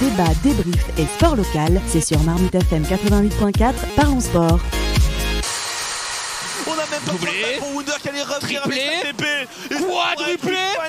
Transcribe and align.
Débat, 0.00 0.28
débrief 0.42 0.84
et 0.98 1.06
sport 1.06 1.36
local, 1.36 1.80
c'est 1.86 2.02
sur 2.02 2.22
Marmite 2.22 2.54
FM 2.54 2.82
88.4, 2.82 3.72
parlons 3.96 4.20
sport. 4.20 4.60
On 6.66 6.72
a 6.72 6.76
même 6.76 7.00
pas 7.00 7.12
de 7.12 7.58
pour 7.58 7.74
Wunder 7.74 7.92
qui 8.02 8.08
allait 8.10 8.22
revenir 8.22 8.60
Triplé. 8.60 8.80
avec 8.82 9.06
sa 9.06 9.12
TP. 9.12 9.24
Quadruplé. 9.70 10.56
c'est 10.70 10.74
pour 10.74 10.82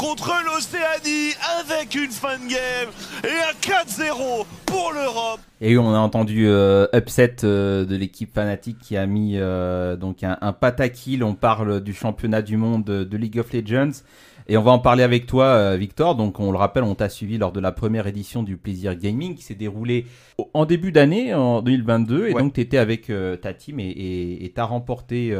contre 0.00 0.32
l'Océanie 0.46 1.34
avec 1.60 1.94
une 1.94 2.10
fin 2.10 2.38
de 2.38 2.48
game 2.48 2.88
et 3.22 3.28
un 3.28 3.84
4-0 3.84 4.46
pour 4.64 4.92
l'Europe. 4.94 5.40
Et 5.60 5.76
on 5.76 5.92
a 5.92 5.98
entendu 5.98 6.46
euh, 6.48 6.86
upset 6.94 7.36
euh, 7.44 7.84
de 7.84 7.96
l'équipe 7.96 8.32
fanatique 8.32 8.78
qui 8.78 8.96
a 8.96 9.04
mis 9.04 9.34
euh, 9.36 9.96
donc 9.96 10.24
un, 10.24 10.38
un. 10.40 10.54
On 11.22 11.34
parle 11.34 11.82
du 11.82 11.92
championnat 11.92 12.40
du 12.40 12.56
monde 12.56 12.84
de 12.84 13.16
League 13.18 13.38
of 13.38 13.52
Legends. 13.52 14.02
Et 14.48 14.56
on 14.56 14.62
va 14.62 14.72
en 14.72 14.78
parler 14.78 15.02
avec 15.02 15.26
toi, 15.26 15.76
Victor. 15.76 16.16
Donc, 16.16 16.40
on 16.40 16.50
le 16.50 16.58
rappelle, 16.58 16.82
on 16.82 16.96
t'a 16.96 17.08
suivi 17.08 17.38
lors 17.38 17.52
de 17.52 17.60
la 17.60 17.70
première 17.70 18.08
édition 18.08 18.42
du 18.42 18.56
Plaisir 18.56 18.96
Gaming 18.96 19.36
qui 19.36 19.44
s'est 19.44 19.54
déroulée 19.54 20.06
en 20.54 20.64
début 20.64 20.90
d'année, 20.90 21.34
en 21.34 21.62
2022. 21.62 22.28
Et 22.28 22.32
donc, 22.32 22.54
tu 22.54 22.60
étais 22.60 22.78
avec 22.78 23.12
ta 23.42 23.54
team 23.54 23.78
et 23.78 24.50
tu 24.52 24.60
as 24.60 24.64
remporté 24.64 25.36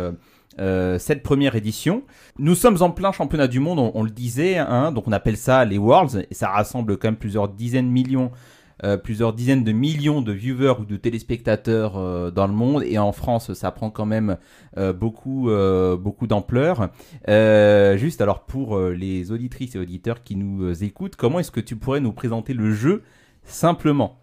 euh, 0.59 0.99
cette 0.99 1.23
première 1.23 1.55
édition. 1.55 2.03
Nous 2.39 2.55
sommes 2.55 2.83
en 2.83 2.91
plein 2.91 3.13
championnat 3.13 3.47
du 3.47 3.61
monde, 3.61 3.91
on, 3.95 4.03
le 4.03 4.11
disait. 4.11 4.59
Hein, 4.59 4.93
donc, 4.93 5.07
on 5.07 5.13
appelle 5.13 5.37
ça 5.37 5.65
les 5.65 5.79
Worlds. 5.79 6.27
Et 6.31 6.35
ça 6.35 6.51
rassemble 6.51 6.97
quand 6.99 7.09
même 7.09 7.17
plusieurs 7.17 7.49
dizaines 7.49 7.87
de 7.87 7.93
millions 7.93 8.31
euh, 8.83 8.97
plusieurs 8.97 9.35
dizaines 9.35 9.63
de 9.63 9.73
millions 9.73 10.23
de 10.23 10.33
viewers 10.33 10.81
ou 10.81 10.87
de 10.87 10.97
téléspectateurs 10.97 11.99
euh, 11.99 12.31
dans 12.31 12.47
le 12.47 12.55
monde 12.55 12.83
et 12.83 12.97
en 12.97 13.13
France 13.13 13.53
ça 13.53 13.71
prend 13.73 13.91
quand 13.91 14.07
même 14.07 14.39
beaucoup 14.95 15.51
beaucoup 15.99 16.27
d'ampleur. 16.27 16.89
Juste 17.29 18.23
alors 18.23 18.47
pour 18.47 18.81
les 18.81 19.33
auditrices 19.33 19.75
et 19.75 19.79
auditeurs 19.79 20.23
qui 20.23 20.35
nous 20.35 20.83
écoutent, 20.83 21.17
comment 21.17 21.41
est-ce 21.41 21.51
que 21.51 21.61
tu 21.61 21.77
pourrais 21.77 22.01
nous 22.01 22.13
présenter 22.13 22.55
le 22.55 22.73
jeu 22.73 23.03
simplement? 23.45 24.19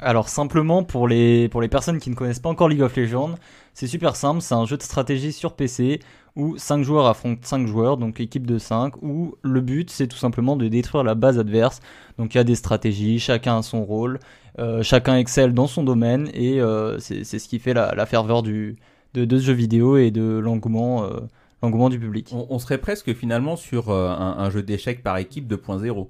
Alors 0.00 0.28
simplement 0.28 0.84
pour 0.84 1.08
les, 1.08 1.48
pour 1.48 1.60
les 1.60 1.68
personnes 1.68 1.98
qui 1.98 2.10
ne 2.10 2.14
connaissent 2.14 2.38
pas 2.38 2.48
encore 2.48 2.68
League 2.68 2.82
of 2.82 2.96
Legends, 2.96 3.34
c'est 3.74 3.88
super 3.88 4.14
simple, 4.14 4.40
c'est 4.40 4.54
un 4.54 4.64
jeu 4.64 4.76
de 4.76 4.82
stratégie 4.82 5.32
sur 5.32 5.54
PC 5.54 6.00
où 6.36 6.56
5 6.56 6.82
joueurs 6.84 7.06
affrontent 7.06 7.40
5 7.42 7.66
joueurs, 7.66 7.96
donc 7.96 8.20
équipe 8.20 8.46
de 8.46 8.58
5, 8.58 9.02
où 9.02 9.34
le 9.42 9.60
but 9.60 9.90
c'est 9.90 10.06
tout 10.06 10.16
simplement 10.16 10.54
de 10.54 10.68
détruire 10.68 11.02
la 11.02 11.16
base 11.16 11.38
adverse. 11.38 11.80
Donc 12.16 12.34
il 12.34 12.38
y 12.38 12.40
a 12.40 12.44
des 12.44 12.54
stratégies, 12.54 13.18
chacun 13.18 13.58
a 13.58 13.62
son 13.62 13.84
rôle, 13.84 14.20
euh, 14.60 14.84
chacun 14.84 15.16
excelle 15.16 15.52
dans 15.52 15.66
son 15.66 15.82
domaine 15.82 16.30
et 16.32 16.60
euh, 16.60 16.98
c'est 17.00 17.24
ce 17.24 17.48
qui 17.48 17.58
fait 17.58 17.74
la, 17.74 17.94
la 17.96 18.06
ferveur 18.06 18.44
du, 18.44 18.76
de, 19.14 19.38
ce 19.38 19.44
jeu 19.46 19.52
vidéo 19.52 19.96
et 19.96 20.12
de 20.12 20.38
l'engouement 20.38 21.04
euh, 21.04 21.20
l'engouement 21.62 21.88
du 21.88 21.98
public. 21.98 22.30
on, 22.32 22.46
on 22.50 22.58
serait 22.60 22.78
presque 22.78 23.12
finalement 23.14 23.56
sur 23.56 23.90
euh, 23.90 24.08
un, 24.10 24.38
un 24.38 24.50
jeu 24.50 24.62
d'échecs 24.62 25.02
par 25.02 25.16
équipe 25.18 25.50
2.0. 25.50 26.06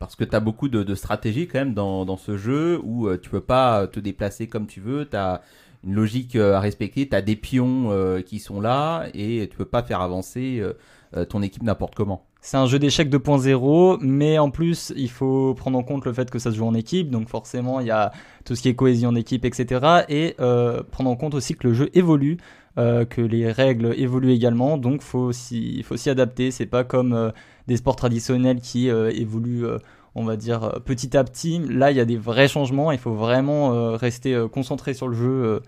Parce 0.00 0.16
que 0.16 0.24
tu 0.24 0.34
as 0.34 0.40
beaucoup 0.40 0.68
de, 0.68 0.82
de 0.82 0.94
stratégie 0.94 1.46
quand 1.46 1.58
même 1.58 1.74
dans, 1.74 2.06
dans 2.06 2.16
ce 2.16 2.38
jeu 2.38 2.80
où 2.82 3.06
euh, 3.06 3.18
tu 3.18 3.28
peux 3.28 3.42
pas 3.42 3.86
te 3.86 4.00
déplacer 4.00 4.48
comme 4.48 4.66
tu 4.66 4.80
veux, 4.80 5.06
tu 5.06 5.14
as 5.14 5.42
une 5.84 5.94
logique 5.94 6.36
euh, 6.36 6.54
à 6.54 6.60
respecter, 6.60 7.06
tu 7.06 7.14
as 7.14 7.20
des 7.20 7.36
pions 7.36 7.92
euh, 7.92 8.22
qui 8.22 8.38
sont 8.38 8.62
là 8.62 9.08
et 9.12 9.46
tu 9.50 9.56
peux 9.58 9.66
pas 9.66 9.82
faire 9.82 10.00
avancer 10.00 10.58
euh, 10.58 10.72
euh, 11.16 11.24
ton 11.26 11.42
équipe 11.42 11.62
n'importe 11.62 11.94
comment. 11.94 12.24
C'est 12.40 12.56
un 12.56 12.66
jeu 12.66 12.78
d'échecs 12.78 13.10
2.0, 13.10 13.98
mais 14.00 14.38
en 14.38 14.50
plus, 14.50 14.94
il 14.96 15.10
faut 15.10 15.52
prendre 15.54 15.78
en 15.78 15.82
compte 15.82 16.06
le 16.06 16.12
fait 16.14 16.30
que 16.30 16.38
ça 16.38 16.50
se 16.50 16.56
joue 16.56 16.64
en 16.64 16.74
équipe, 16.74 17.10
donc 17.10 17.28
forcément, 17.28 17.80
il 17.80 17.86
y 17.88 17.90
a 17.90 18.12
tout 18.46 18.54
ce 18.54 18.62
qui 18.62 18.70
est 18.70 18.74
cohésion 18.74 19.12
d'équipe, 19.12 19.44
etc. 19.44 20.04
Et 20.08 20.36
euh, 20.40 20.82
prendre 20.82 21.10
en 21.10 21.16
compte 21.16 21.34
aussi 21.34 21.54
que 21.54 21.68
le 21.68 21.74
jeu 21.74 21.90
évolue, 21.92 22.38
euh, 22.78 23.04
que 23.04 23.20
les 23.20 23.50
règles 23.50 23.94
évoluent 23.96 24.30
également, 24.30 24.78
donc 24.78 25.02
aussi, 25.12 25.82
faut 25.82 25.96
s'y 25.96 26.10
adapter. 26.10 26.50
C'est 26.50 26.66
pas 26.66 26.84
comme 26.84 27.12
euh, 27.12 27.30
des 27.66 27.76
sports 27.76 27.96
traditionnels 27.96 28.60
qui 28.60 28.88
euh, 28.88 29.10
évoluent, 29.10 29.66
on 30.14 30.24
va 30.24 30.36
dire, 30.36 30.80
petit 30.84 31.16
à 31.16 31.24
petit. 31.24 31.58
Là, 31.58 31.90
il 31.90 31.96
y 31.96 32.00
a 32.00 32.04
des 32.04 32.16
vrais 32.16 32.48
changements, 32.48 32.92
il 32.92 32.98
faut 32.98 33.14
vraiment 33.14 33.92
rester 33.96 34.46
concentré 34.52 34.94
sur 34.94 35.08
le 35.08 35.14
jeu. 35.14 35.62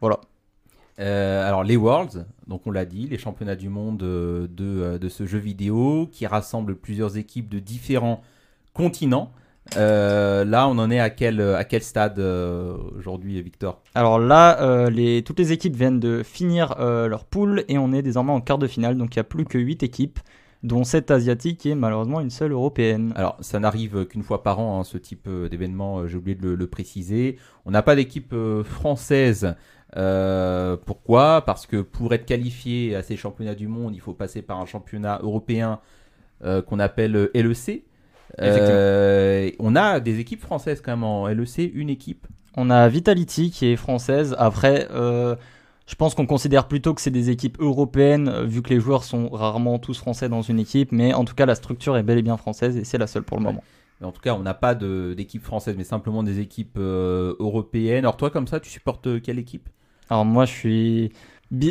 voilà. 0.00 0.20
Alors 0.98 1.62
les 1.62 1.76
Worlds, 1.76 2.26
donc 2.48 2.66
on 2.66 2.72
l'a 2.72 2.84
dit, 2.84 3.06
les 3.06 3.18
championnats 3.18 3.54
du 3.54 3.68
monde 3.68 3.98
de, 3.98 4.48
de 4.98 5.08
ce 5.08 5.26
jeu 5.26 5.38
vidéo 5.38 6.08
qui 6.10 6.26
rassemble 6.26 6.74
plusieurs 6.74 7.16
équipes 7.16 7.48
de 7.48 7.60
différents 7.60 8.20
continents. 8.74 9.32
Euh, 9.76 10.44
là, 10.44 10.68
on 10.68 10.78
en 10.78 10.90
est 10.90 10.98
à 10.98 11.10
quel, 11.10 11.40
à 11.40 11.64
quel 11.64 11.82
stade 11.82 12.18
euh, 12.18 12.76
aujourd'hui, 12.96 13.40
Victor? 13.42 13.82
Alors 13.94 14.18
là, 14.18 14.60
euh, 14.62 14.90
les, 14.90 15.22
toutes 15.22 15.38
les 15.38 15.52
équipes 15.52 15.76
viennent 15.76 16.00
de 16.00 16.22
finir 16.22 16.76
euh, 16.80 17.08
leur 17.08 17.24
poule 17.24 17.64
et 17.68 17.78
on 17.78 17.92
est 17.92 18.02
désormais 18.02 18.32
en 18.32 18.40
quart 18.40 18.58
de 18.58 18.66
finale. 18.66 18.96
Donc 18.96 19.14
il 19.14 19.18
n'y 19.18 19.22
a 19.22 19.24
plus 19.24 19.44
que 19.44 19.58
8 19.58 19.82
équipes, 19.82 20.20
dont 20.62 20.84
7 20.84 21.10
asiatiques 21.10 21.66
et 21.66 21.74
malheureusement 21.74 22.20
une 22.20 22.30
seule 22.30 22.52
européenne. 22.52 23.12
Alors, 23.14 23.36
ça 23.40 23.60
n'arrive 23.60 24.06
qu'une 24.06 24.22
fois 24.22 24.42
par 24.42 24.58
an, 24.58 24.80
hein, 24.80 24.84
ce 24.84 24.98
type 24.98 25.26
euh, 25.28 25.48
d'événement, 25.48 26.00
euh, 26.00 26.08
j'ai 26.08 26.16
oublié 26.16 26.34
de 26.34 26.42
le, 26.42 26.54
le 26.54 26.66
préciser. 26.66 27.38
On 27.64 27.70
n'a 27.70 27.82
pas 27.82 27.94
d'équipe 27.94 28.32
euh, 28.32 28.64
française. 28.64 29.54
Euh, 29.96 30.76
pourquoi? 30.84 31.42
Parce 31.46 31.66
que 31.66 31.80
pour 31.80 32.12
être 32.12 32.26
qualifié 32.26 32.94
à 32.94 33.02
ces 33.02 33.16
championnats 33.16 33.54
du 33.54 33.68
monde, 33.68 33.94
il 33.94 34.00
faut 34.00 34.12
passer 34.14 34.42
par 34.42 34.58
un 34.58 34.66
championnat 34.66 35.20
européen 35.22 35.80
euh, 36.44 36.62
qu'on 36.62 36.78
appelle 36.78 37.16
euh, 37.16 37.30
LEC. 37.34 37.84
Euh, 38.40 39.50
on 39.58 39.76
a 39.76 40.00
des 40.00 40.20
équipes 40.20 40.40
françaises 40.42 40.80
quand 40.80 40.92
même 40.92 41.04
en 41.04 41.26
LEC, 41.28 41.70
une 41.74 41.90
équipe. 41.90 42.26
On 42.56 42.70
a 42.70 42.88
Vitality 42.88 43.50
qui 43.50 43.66
est 43.66 43.76
française. 43.76 44.34
Après, 44.38 44.88
euh, 44.90 45.36
je 45.86 45.94
pense 45.94 46.14
qu'on 46.14 46.26
considère 46.26 46.68
plutôt 46.68 46.94
que 46.94 47.00
c'est 47.00 47.10
des 47.10 47.30
équipes 47.30 47.56
européennes, 47.60 48.28
euh, 48.28 48.44
vu 48.44 48.62
que 48.62 48.70
les 48.70 48.80
joueurs 48.80 49.04
sont 49.04 49.28
rarement 49.28 49.78
tous 49.78 49.98
français 49.98 50.28
dans 50.28 50.42
une 50.42 50.58
équipe. 50.58 50.92
Mais 50.92 51.14
en 51.14 51.24
tout 51.24 51.34
cas, 51.34 51.46
la 51.46 51.54
structure 51.54 51.96
est 51.96 52.02
bel 52.02 52.18
et 52.18 52.22
bien 52.22 52.36
française 52.36 52.76
et 52.76 52.84
c'est 52.84 52.98
la 52.98 53.06
seule 53.06 53.22
pour 53.22 53.38
le 53.38 53.44
Ouais. 53.44 53.50
moment. 53.52 53.64
Mais 54.00 54.06
en 54.06 54.12
tout 54.12 54.20
cas, 54.20 54.34
on 54.34 54.40
n'a 54.40 54.54
pas 54.54 54.74
d'équipe 54.76 55.42
française, 55.42 55.74
mais 55.76 55.84
simplement 55.84 56.22
des 56.22 56.38
équipes 56.38 56.76
euh, 56.78 57.34
européennes. 57.40 58.04
Alors 58.04 58.16
toi, 58.16 58.30
comme 58.30 58.46
ça, 58.46 58.60
tu 58.60 58.70
supportes 58.70 59.20
quelle 59.22 59.38
équipe? 59.38 59.68
Alors 60.10 60.24
moi, 60.24 60.44
je 60.44 60.52
suis... 60.52 61.12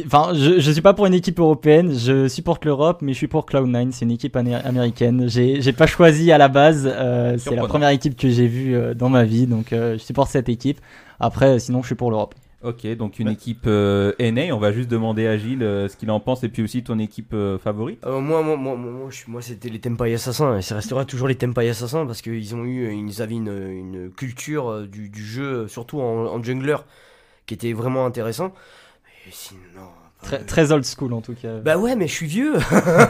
Enfin, 0.07 0.33
je, 0.33 0.59
je 0.59 0.71
suis 0.71 0.81
pas 0.81 0.93
pour 0.95 1.05
une 1.05 1.13
équipe 1.13 1.39
européenne, 1.39 1.93
je 1.95 2.27
supporte 2.27 2.65
l'Europe, 2.65 3.03
mais 3.03 3.13
je 3.13 3.17
suis 3.17 3.27
pour 3.27 3.45
Cloud9, 3.45 3.91
c'est 3.91 4.05
une 4.05 4.11
équipe 4.11 4.35
américaine. 4.35 5.29
J'ai 5.29 5.61
j'ai 5.61 5.71
pas 5.71 5.85
choisi 5.85 6.31
à 6.31 6.39
la 6.39 6.47
base, 6.47 6.91
euh, 6.91 7.38
c'est 7.38 7.55
la 7.55 7.67
première 7.67 7.89
équipe 7.89 8.17
que 8.17 8.27
j'ai 8.27 8.47
vue 8.47 8.75
euh, 8.75 8.95
dans 8.95 9.09
ma 9.09 9.23
vie, 9.23 9.45
donc 9.45 9.73
euh, 9.73 9.93
je 9.93 9.99
supporte 9.99 10.31
cette 10.31 10.49
équipe. 10.49 10.79
Après, 11.19 11.59
sinon, 11.59 11.83
je 11.83 11.88
suis 11.88 11.95
pour 11.95 12.09
l'Europe. 12.09 12.33
Ok, 12.63 12.88
donc 12.95 13.19
une 13.19 13.29
équipe 13.29 13.65
euh, 13.67 14.13
NA. 14.19 14.53
On 14.55 14.57
va 14.57 14.71
juste 14.71 14.89
demander 14.89 15.27
à 15.27 15.38
Gilles 15.38 15.61
euh, 15.61 15.88
ce 15.88 15.95
qu'il 15.95 16.09
en 16.09 16.19
pense 16.19 16.44
et 16.44 16.49
puis 16.49 16.63
aussi 16.63 16.83
ton 16.83 16.97
équipe 16.97 17.33
euh, 17.33 17.59
favorite. 17.59 17.99
Euh, 18.03 18.19
moi, 18.19 18.41
moi, 18.41 18.57
moi, 18.57 18.75
moi, 18.75 19.09
moi, 19.27 19.41
c'était 19.44 19.69
les 19.69 19.79
Tempai 19.79 20.11
Assassins 20.15 20.57
et 20.57 20.63
ça 20.63 20.75
restera 20.75 21.05
toujours 21.05 21.27
les 21.27 21.35
Tempai 21.35 21.69
Assassins 21.69 22.07
parce 22.07 22.23
qu'ils 22.23 22.55
ont 22.55 22.65
eu, 22.65 22.91
ils 22.91 23.21
avaient 23.21 23.35
une, 23.35 23.69
une 23.69 24.09
culture 24.09 24.88
du, 24.88 25.09
du 25.09 25.23
jeu, 25.23 25.67
surtout 25.67 26.01
en, 26.01 26.25
en 26.25 26.41
jungler, 26.41 26.77
qui 27.45 27.53
était 27.53 27.73
vraiment 27.73 28.07
intéressant. 28.07 28.51
Sinon, 29.31 29.89
Très, 30.23 30.39
très 30.39 30.71
old 30.71 30.83
school 30.83 31.13
en 31.13 31.21
tout 31.21 31.35
cas. 31.35 31.57
Bah 31.59 31.77
ouais, 31.77 31.95
mais 31.95 32.07
je 32.07 32.13
suis 32.13 32.25
vieux. 32.25 32.53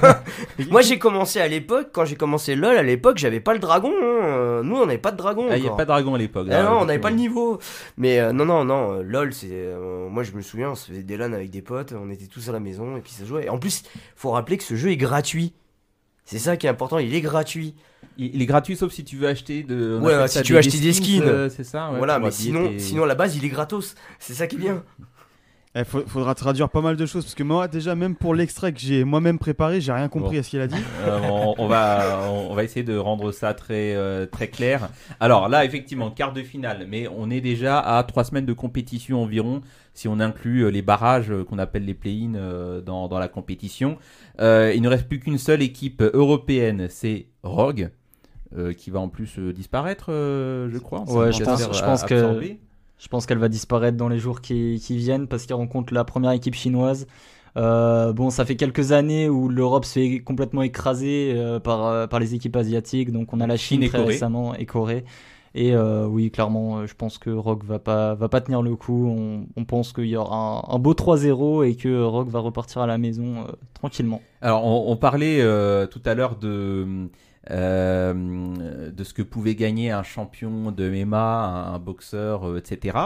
Moi, 0.69 0.81
j'ai 0.81 0.99
commencé 0.99 1.39
à 1.39 1.47
l'époque, 1.47 1.89
quand 1.93 2.03
j'ai 2.03 2.15
commencé 2.17 2.53
LoL, 2.55 2.75
à 2.77 2.83
l'époque, 2.83 3.17
j'avais 3.17 3.39
pas 3.39 3.53
le 3.53 3.59
dragon. 3.59 3.91
hein. 4.01 4.61
Nous, 4.63 4.75
on 4.75 4.85
n'avait 4.85 4.97
pas 4.97 5.11
de 5.11 5.17
dragon. 5.17 5.47
Ah, 5.49 5.55
il 5.55 5.61
n'y 5.61 5.67
a 5.67 5.71
encore. 5.71 5.77
pas 5.77 5.83
de 5.85 5.87
dragon 5.89 6.15
à 6.15 6.17
l'époque. 6.17 6.47
Ah 6.49 6.63
là, 6.63 6.63
non, 6.63 6.79
on 6.81 6.85
n'avait 6.85 6.99
pas 6.99 7.09
le 7.09 7.15
niveau. 7.15 7.59
Mais 7.97 8.19
euh, 8.19 8.33
non, 8.33 8.43
non, 8.45 8.65
non, 8.65 8.91
euh, 8.99 9.03
LOL, 9.03 9.33
c'est. 9.33 9.47
euh, 9.51 10.09
moi, 10.09 10.23
je 10.23 10.33
me 10.33 10.41
souviens, 10.41 10.71
on 10.71 10.75
se 10.75 10.87
faisait 10.89 11.03
des 11.03 11.15
LAN 11.15 11.31
avec 11.31 11.49
des 11.49 11.61
potes, 11.61 11.93
on 11.93 12.09
était 12.09 12.27
tous 12.27 12.49
à 12.49 12.51
la 12.51 12.59
maison 12.59 12.97
et 12.97 13.01
puis 13.01 13.11
ça 13.13 13.23
jouait. 13.23 13.45
Et 13.45 13.49
en 13.49 13.57
plus, 13.57 13.83
faut 14.17 14.31
rappeler 14.31 14.57
que 14.57 14.63
ce 14.65 14.75
jeu 14.75 14.89
est 14.89 14.97
gratuit. 14.97 15.53
C'est 16.25 16.39
ça 16.39 16.57
qui 16.57 16.67
est 16.67 16.69
important, 16.69 16.97
il 16.99 17.15
est 17.15 17.21
gratuit. 17.21 17.73
Il, 18.17 18.41
est 18.41 18.45
gratuit 18.45 18.75
sauf 18.75 18.91
si 18.91 19.05
tu 19.05 19.15
veux 19.15 19.27
acheter 19.27 19.63
de. 19.63 19.97
Ouais, 20.01 20.27
si 20.27 20.41
tu 20.41 20.53
veux 20.53 20.59
acheter 20.59 20.79
des 20.79 20.91
skins. 20.91 21.21
euh, 21.23 21.49
c'est 21.49 21.63
ça. 21.63 21.89
ouais, 21.91 21.97
voilà, 21.99 22.19
mais 22.19 22.31
sinon, 22.31 22.67
tes- 22.67 22.79
sinon, 22.79 23.03
à 23.03 23.07
la 23.07 23.15
base, 23.15 23.37
il 23.37 23.45
est 23.45 23.49
gratos. 23.49 23.95
C'est 24.19 24.33
ça 24.33 24.45
qui 24.47 24.55
est 24.57 24.59
bien. 24.59 24.83
Il 25.77 25.85
faudra 25.85 26.33
traduire 26.35 26.69
pas 26.69 26.81
mal 26.81 26.95
de 26.97 27.05
choses 27.05 27.23
parce 27.23 27.35
que 27.35 27.43
moi 27.43 27.67
déjà 27.67 27.93
même 27.95 28.15
pour 28.15 28.33
l'extrait 28.33 28.73
que 28.73 28.79
j'ai 28.79 29.03
moi-même 29.03 29.37
préparé, 29.37 29.79
j'ai 29.81 29.91
rien 29.91 30.07
compris 30.09 30.35
Bon. 30.35 30.39
à 30.39 30.43
ce 30.43 30.49
qu'il 30.49 30.59
a 30.61 30.67
dit. 30.67 30.75
Euh, 31.07 31.19
on, 31.29 31.55
on 31.57 31.67
va, 31.67 32.19
on, 32.29 32.51
on 32.51 32.53
va 32.55 32.63
essayer 32.63 32.83
de 32.83 32.97
rendre 32.97 33.31
ça 33.31 33.53
très, 33.53 33.95
euh, 33.95 34.25
très 34.25 34.47
clair. 34.47 34.89
Alors 35.19 35.47
là, 35.49 35.63
effectivement, 35.65 36.09
quart 36.11 36.33
de 36.33 36.41
finale, 36.41 36.85
mais 36.89 37.07
on 37.15 37.29
est 37.29 37.41
déjà 37.41 37.79
à 37.79 38.03
trois 38.03 38.23
semaines 38.23 38.45
de 38.45 38.53
compétition 38.53 39.21
environ, 39.23 39.61
si 39.93 40.07
on 40.07 40.19
inclut 40.19 40.61
euh, 40.65 40.69
les 40.69 40.81
barrages 40.81 41.31
qu'on 41.49 41.59
appelle 41.59 41.85
les 41.85 41.93
play-in 41.93 42.35
euh, 42.35 42.81
dans, 42.81 43.07
dans 43.07 43.19
la 43.19 43.27
compétition. 43.27 43.97
Euh, 44.41 44.73
il 44.75 44.81
ne 44.81 44.89
reste 44.89 45.07
plus 45.07 45.19
qu'une 45.19 45.37
seule 45.37 45.61
équipe 45.61 46.01
européenne, 46.01 46.87
c'est 46.89 47.27
Rogue. 47.43 47.89
euh, 48.57 48.73
qui 48.73 48.89
va 48.91 48.99
en 48.99 49.09
plus 49.09 49.37
euh, 49.39 49.51
disparaître, 49.53 50.05
euh, 50.09 50.69
je 50.71 50.77
crois. 50.77 51.01
Ouais, 51.09 51.31
je 51.33 51.43
pense- 51.43 51.61
je 51.61 52.05
que- 52.07 52.13
absorber. 52.15 52.59
Je 52.97 53.07
pense 53.07 53.25
qu'elle 53.25 53.37
va 53.37 53.49
disparaître 53.49 53.97
dans 53.97 54.09
les 54.09 54.19
jours 54.19 54.41
qui, 54.41 54.81
qui 54.83 54.97
viennent 54.97 55.27
parce 55.27 55.45
qu'elle 55.45 55.57
rencontre 55.57 55.93
la 55.93 56.03
première 56.03 56.31
équipe 56.31 56.55
chinoise. 56.55 57.07
Euh, 57.55 58.13
bon, 58.13 58.29
ça 58.29 58.45
fait 58.45 58.55
quelques 58.55 58.91
années 58.91 59.29
où 59.29 59.49
l'Europe 59.49 59.85
se 59.85 59.93
fait 59.93 60.19
complètement 60.19 60.61
écraser 60.61 61.33
euh, 61.35 61.59
par, 61.59 61.85
euh, 61.85 62.07
par 62.07 62.19
les 62.19 62.35
équipes 62.35 62.55
asiatiques. 62.55 63.11
Donc, 63.11 63.33
on 63.33 63.39
a 63.39 63.47
la 63.47 63.57
Chine, 63.57 63.77
Chine 63.77 63.83
et 63.83 63.89
très 63.89 63.97
Corée. 63.99 64.13
récemment 64.13 64.55
et 64.55 64.65
Corée. 64.65 65.05
Et 65.55 65.73
euh, 65.73 66.05
oui, 66.05 66.29
clairement, 66.29 66.85
je 66.85 66.93
pense 66.93 67.17
que 67.17 67.31
Rock 67.31 67.63
va 67.65 67.79
pas, 67.79 68.13
va 68.13 68.29
pas 68.29 68.41
tenir 68.41 68.61
le 68.61 68.75
coup. 68.75 69.07
On, 69.07 69.47
on 69.55 69.65
pense 69.65 69.91
qu'il 69.91 70.05
y 70.05 70.15
aura 70.15 70.37
un, 70.69 70.75
un 70.75 70.79
beau 70.79 70.93
3-0 70.93 71.65
et 71.67 71.75
que 71.75 72.03
Rock 72.03 72.29
va 72.29 72.39
repartir 72.39 72.81
à 72.83 72.87
la 72.87 72.99
maison 72.99 73.43
euh, 73.43 73.51
tranquillement. 73.73 74.21
Alors, 74.41 74.65
on, 74.65 74.91
on 74.91 74.97
parlait 74.97 75.41
euh, 75.41 75.87
tout 75.87 76.01
à 76.05 76.13
l'heure 76.13 76.35
de, 76.35 77.09
euh, 77.51 78.91
de 78.91 79.03
ce 79.03 79.13
que 79.13 79.21
pouvait 79.21 79.55
gagner 79.55 79.91
un 79.91 80.03
champion 80.03 80.71
de 80.71 80.89
MMA, 80.89 81.17
un, 81.17 81.73
un 81.73 81.79
boxeur, 81.79 82.49
euh, 82.49 82.57
etc. 82.57 82.97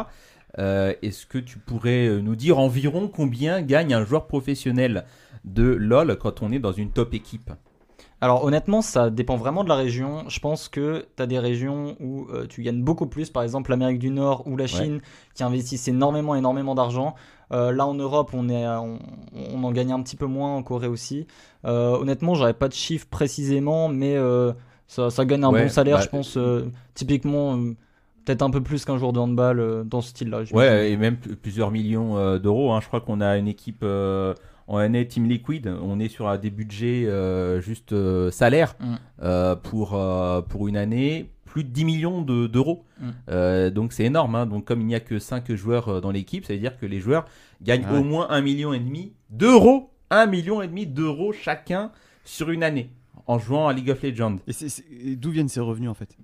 Euh, 0.59 0.93
Est-ce 1.01 1.25
que 1.25 1.38
tu 1.38 1.59
pourrais 1.59 2.21
nous 2.21 2.35
dire 2.35 2.59
environ 2.59 3.07
combien 3.07 3.61
gagne 3.61 3.93
un 3.93 4.03
joueur 4.03 4.27
professionnel 4.27 5.05
de 5.45 5.63
LoL 5.63 6.17
quand 6.17 6.41
on 6.41 6.51
est 6.51 6.59
dans 6.59 6.73
une 6.73 6.91
top 6.91 7.13
équipe? 7.13 7.51
Alors 8.23 8.43
honnêtement, 8.43 8.83
ça 8.83 9.09
dépend 9.09 9.35
vraiment 9.35 9.63
de 9.63 9.69
la 9.69 9.75
région. 9.75 10.29
Je 10.29 10.39
pense 10.39 10.69
que 10.69 11.07
tu 11.17 11.23
as 11.23 11.25
des 11.25 11.39
régions 11.39 11.95
où 11.99 12.27
euh, 12.29 12.45
tu 12.45 12.61
gagnes 12.61 12.83
beaucoup 12.83 13.07
plus, 13.07 13.31
par 13.31 13.41
exemple 13.41 13.71
l'Amérique 13.71 13.97
du 13.97 14.11
Nord 14.11 14.45
ou 14.45 14.57
la 14.57 14.67
Chine, 14.67 15.01
qui 15.33 15.43
investissent 15.43 15.88
énormément, 15.88 16.35
énormément 16.35 16.75
d'argent. 16.75 17.15
Euh, 17.51 17.71
là 17.71 17.86
en 17.86 17.94
Europe, 17.94 18.31
on, 18.33 18.48
est, 18.50 18.65
on, 18.68 18.98
on 19.53 19.63
en 19.63 19.71
gagne 19.71 19.92
un 19.92 20.01
petit 20.01 20.15
peu 20.15 20.25
moins, 20.25 20.56
en 20.56 20.63
Corée 20.63 20.88
aussi. 20.88 21.27
Euh, 21.65 21.98
honnêtement, 21.98 22.33
j'aurais 22.36 22.53
pas 22.53 22.68
de 22.68 22.74
chiffres 22.74 23.07
précisément, 23.09 23.89
mais 23.89 24.15
euh, 24.15 24.53
ça, 24.88 25.09
ça 25.09 25.25
gagne 25.25 25.44
un 25.44 25.51
Ouais, 25.51 25.63
bon 25.63 25.69
salaire, 25.69 25.98
bah, 25.98 26.03
je 26.03 26.09
pense. 26.09 26.38
euh, 26.38 26.69
typiquement, 26.94 27.57
peut-être 28.25 28.42
un 28.42 28.50
peu 28.51 28.62
plus 28.62 28.86
qu'un 28.86 28.98
joueur 28.98 29.13
de 29.13 29.19
handball 29.19 29.83
dans 29.86 30.01
ce 30.01 30.09
style-là. 30.09 30.44
Ouais, 30.53 30.92
et 30.92 30.98
même 30.98 31.18
plusieurs 31.18 31.71
millions 31.71 32.38
d'euros. 32.38 32.71
hein. 32.71 32.80
Je 32.81 32.88
crois 32.88 33.01
qu'on 33.01 33.19
a 33.21 33.38
une 33.38 33.48
équipe 33.48 33.83
en 33.83 34.77
année 34.77 35.06
Team 35.07 35.27
Liquid. 35.27 35.68
On 35.83 36.00
est 36.00 36.07
sur 36.07 36.38
des 36.39 36.50
budgets 36.50 37.06
euh, 37.07 37.59
juste 37.59 37.92
euh, 37.94 38.31
salaire 38.31 38.75
Mm. 38.80 38.95
euh, 39.24 39.56
pour, 39.56 40.00
pour 40.48 40.68
une 40.68 40.77
année. 40.77 41.30
Plus 41.51 41.63
de 41.65 41.69
10 41.69 41.83
millions 41.86 42.21
de- 42.21 42.48
d'euros. 42.48 42.86
Mm. 43.00 43.09
Euh, 43.30 43.69
donc 43.69 43.92
c'est 43.94 44.06
énorme. 44.06 44.36
hein. 44.36 44.45
Donc 44.45 44.63
comme 44.65 44.80
il 44.81 44.88
n'y 44.88 44.95
a 44.95 45.00
que 45.01 45.19
5 45.19 45.51
joueurs 45.53 45.89
euh, 45.89 46.00
dans 46.01 46.12
l'équipe, 46.12 46.45
ça 46.45 46.53
veut 46.53 46.59
dire 46.59 46.77
que 46.77 46.86
les 46.86 47.00
joueurs 47.01 47.25
gagnent 47.62 47.83
Ah 47.88 47.94
ouais. 47.94 48.00
au 48.00 48.03
moins 48.03 48.27
1 48.30 48.39
million 48.42 48.71
et 48.74 48.80
demi 48.80 49.13
d'euros. 49.30 49.89
1 50.12 50.27
million 50.27 50.62
et 50.62 50.68
demi 50.68 50.88
d'euros 50.88 51.33
chacun 51.33 51.92
sur 52.25 52.50
une 52.51 52.63
année 52.63 52.89
en 53.27 53.38
jouant 53.38 53.68
à 53.68 53.74
League 53.74 53.89
of 53.89 54.01
Legends. 54.01 54.38
Et, 54.48 54.53
c'est- 54.53 54.69
c'est- 54.69 54.86
et 54.92 55.15
d'où 55.18 55.31
viennent 55.31 55.50
ces 55.50 55.59
revenus 55.59 55.89
en 55.89 55.94
fait? 55.94 56.15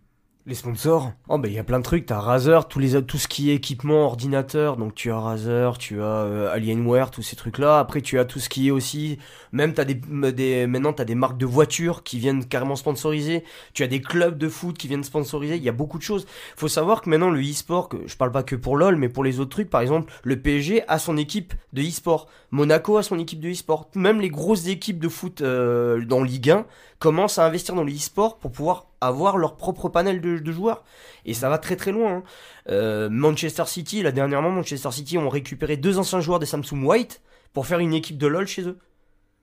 Les 0.47 0.55
sponsors. 0.55 1.11
Oh 1.27 1.37
bah 1.37 1.49
il 1.49 1.53
y 1.55 1.59
a 1.59 1.63
plein 1.65 1.79
de 1.79 1.83
trucs, 1.83 2.05
t'as 2.05 2.21
Razer, 2.21 2.69
tous 2.69 2.79
les, 2.79 3.03
tout 3.03 3.17
ce 3.17 3.27
qui 3.27 3.51
est 3.51 3.55
équipement, 3.55 4.05
ordinateur, 4.05 4.77
donc 4.77 4.95
tu 4.95 5.11
as 5.11 5.19
Razer, 5.19 5.77
tu 5.77 6.01
as 6.01 6.05
euh, 6.05 6.53
Alienware, 6.53 7.11
tous 7.11 7.21
ces 7.21 7.35
trucs-là. 7.35 7.79
Après 7.79 7.99
tu 7.99 8.17
as 8.17 8.23
tout 8.23 8.39
ce 8.39 8.47
qui 8.47 8.69
est 8.69 8.71
aussi, 8.71 9.17
même 9.51 9.73
t'as 9.73 9.83
des, 9.83 9.95
des, 10.31 10.65
maintenant 10.65 10.93
t'as 10.93 11.03
des 11.03 11.15
marques 11.15 11.37
de 11.37 11.45
voitures 11.45 12.01
qui 12.01 12.17
viennent 12.17 12.45
carrément 12.45 12.77
sponsoriser, 12.77 13.43
tu 13.73 13.83
as 13.83 13.87
des 13.87 13.99
clubs 13.99 14.37
de 14.37 14.47
foot 14.47 14.77
qui 14.77 14.87
viennent 14.87 15.03
sponsoriser, 15.03 15.57
il 15.57 15.63
y 15.63 15.67
a 15.67 15.73
beaucoup 15.73 15.97
de 15.97 16.03
choses. 16.03 16.25
Faut 16.55 16.69
savoir 16.69 17.01
que 17.01 17.09
maintenant 17.09 17.29
le 17.29 17.41
e-sport, 17.41 17.89
que 17.89 17.97
je 18.05 18.15
parle 18.15 18.31
pas 18.31 18.43
que 18.43 18.55
pour 18.55 18.77
LoL, 18.77 18.95
mais 18.95 19.09
pour 19.09 19.25
les 19.25 19.41
autres 19.41 19.49
trucs, 19.49 19.69
par 19.69 19.81
exemple, 19.81 20.13
le 20.23 20.41
PSG 20.41 20.87
a 20.87 20.97
son 20.97 21.17
équipe 21.17 21.55
de 21.73 21.81
e-sport, 21.81 22.29
Monaco 22.51 22.95
a 22.95 23.03
son 23.03 23.19
équipe 23.19 23.41
de 23.41 23.49
e-sport, 23.49 23.89
même 23.95 24.21
les 24.21 24.29
grosses 24.29 24.67
équipes 24.67 24.99
de 24.99 25.09
foot 25.09 25.41
euh, 25.41 26.05
dans 26.05 26.23
Ligue 26.23 26.51
1 26.51 26.65
commencent 26.99 27.37
à 27.37 27.45
investir 27.45 27.75
dans 27.75 27.83
le 27.83 27.93
e-sport 27.93 28.37
pour 28.39 28.51
pouvoir 28.51 28.87
avoir 29.01 29.37
leur 29.37 29.55
propre 29.57 29.89
panel 29.89 30.19
de, 30.21 30.51
joueurs. 30.51 30.83
Et 31.25 31.33
ça 31.33 31.49
va 31.49 31.57
très 31.57 31.75
très 31.75 31.91
loin. 31.91 32.17
hein. 32.17 32.23
Euh, 32.69 33.09
Manchester 33.09 33.65
City, 33.65 34.01
là 34.01 34.11
dernièrement, 34.11 34.49
Manchester 34.49 34.91
City 34.91 35.17
ont 35.17 35.29
récupéré 35.29 35.77
deux 35.77 35.99
anciens 35.99 36.21
joueurs 36.21 36.39
des 36.39 36.45
Samsung 36.45 36.83
White 36.83 37.21
pour 37.53 37.65
faire 37.67 37.79
une 37.79 37.93
équipe 37.93 38.17
de 38.17 38.27
LoL 38.27 38.47
chez 38.47 38.63
eux. 38.63 38.77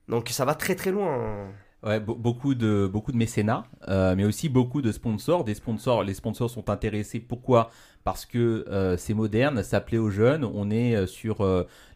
Donc 0.08 0.28
ça 0.30 0.44
va 0.44 0.54
très 0.54 0.74
très 0.74 0.90
loin. 0.90 1.14
hein. 1.14 1.52
Ouais, 1.82 2.00
be- 2.00 2.18
beaucoup 2.18 2.54
de 2.54 2.88
beaucoup 2.90 3.12
de 3.12 3.16
mécénat, 3.18 3.66
euh, 3.88 4.14
mais 4.16 4.24
aussi 4.24 4.48
beaucoup 4.48 4.80
de 4.80 4.90
sponsors. 4.90 5.44
Des 5.44 5.54
sponsors, 5.54 6.02
les 6.02 6.14
sponsors 6.14 6.48
sont 6.48 6.70
intéressés. 6.70 7.20
Pourquoi? 7.20 7.70
Parce 8.04 8.24
que 8.24 8.64
euh, 8.68 8.96
c'est 8.96 9.12
moderne, 9.12 9.62
ça 9.62 9.80
plaît 9.82 9.98
aux 9.98 10.08
jeunes. 10.10 10.44
On 10.44 10.70
est 10.70 11.06
sur 11.06 11.46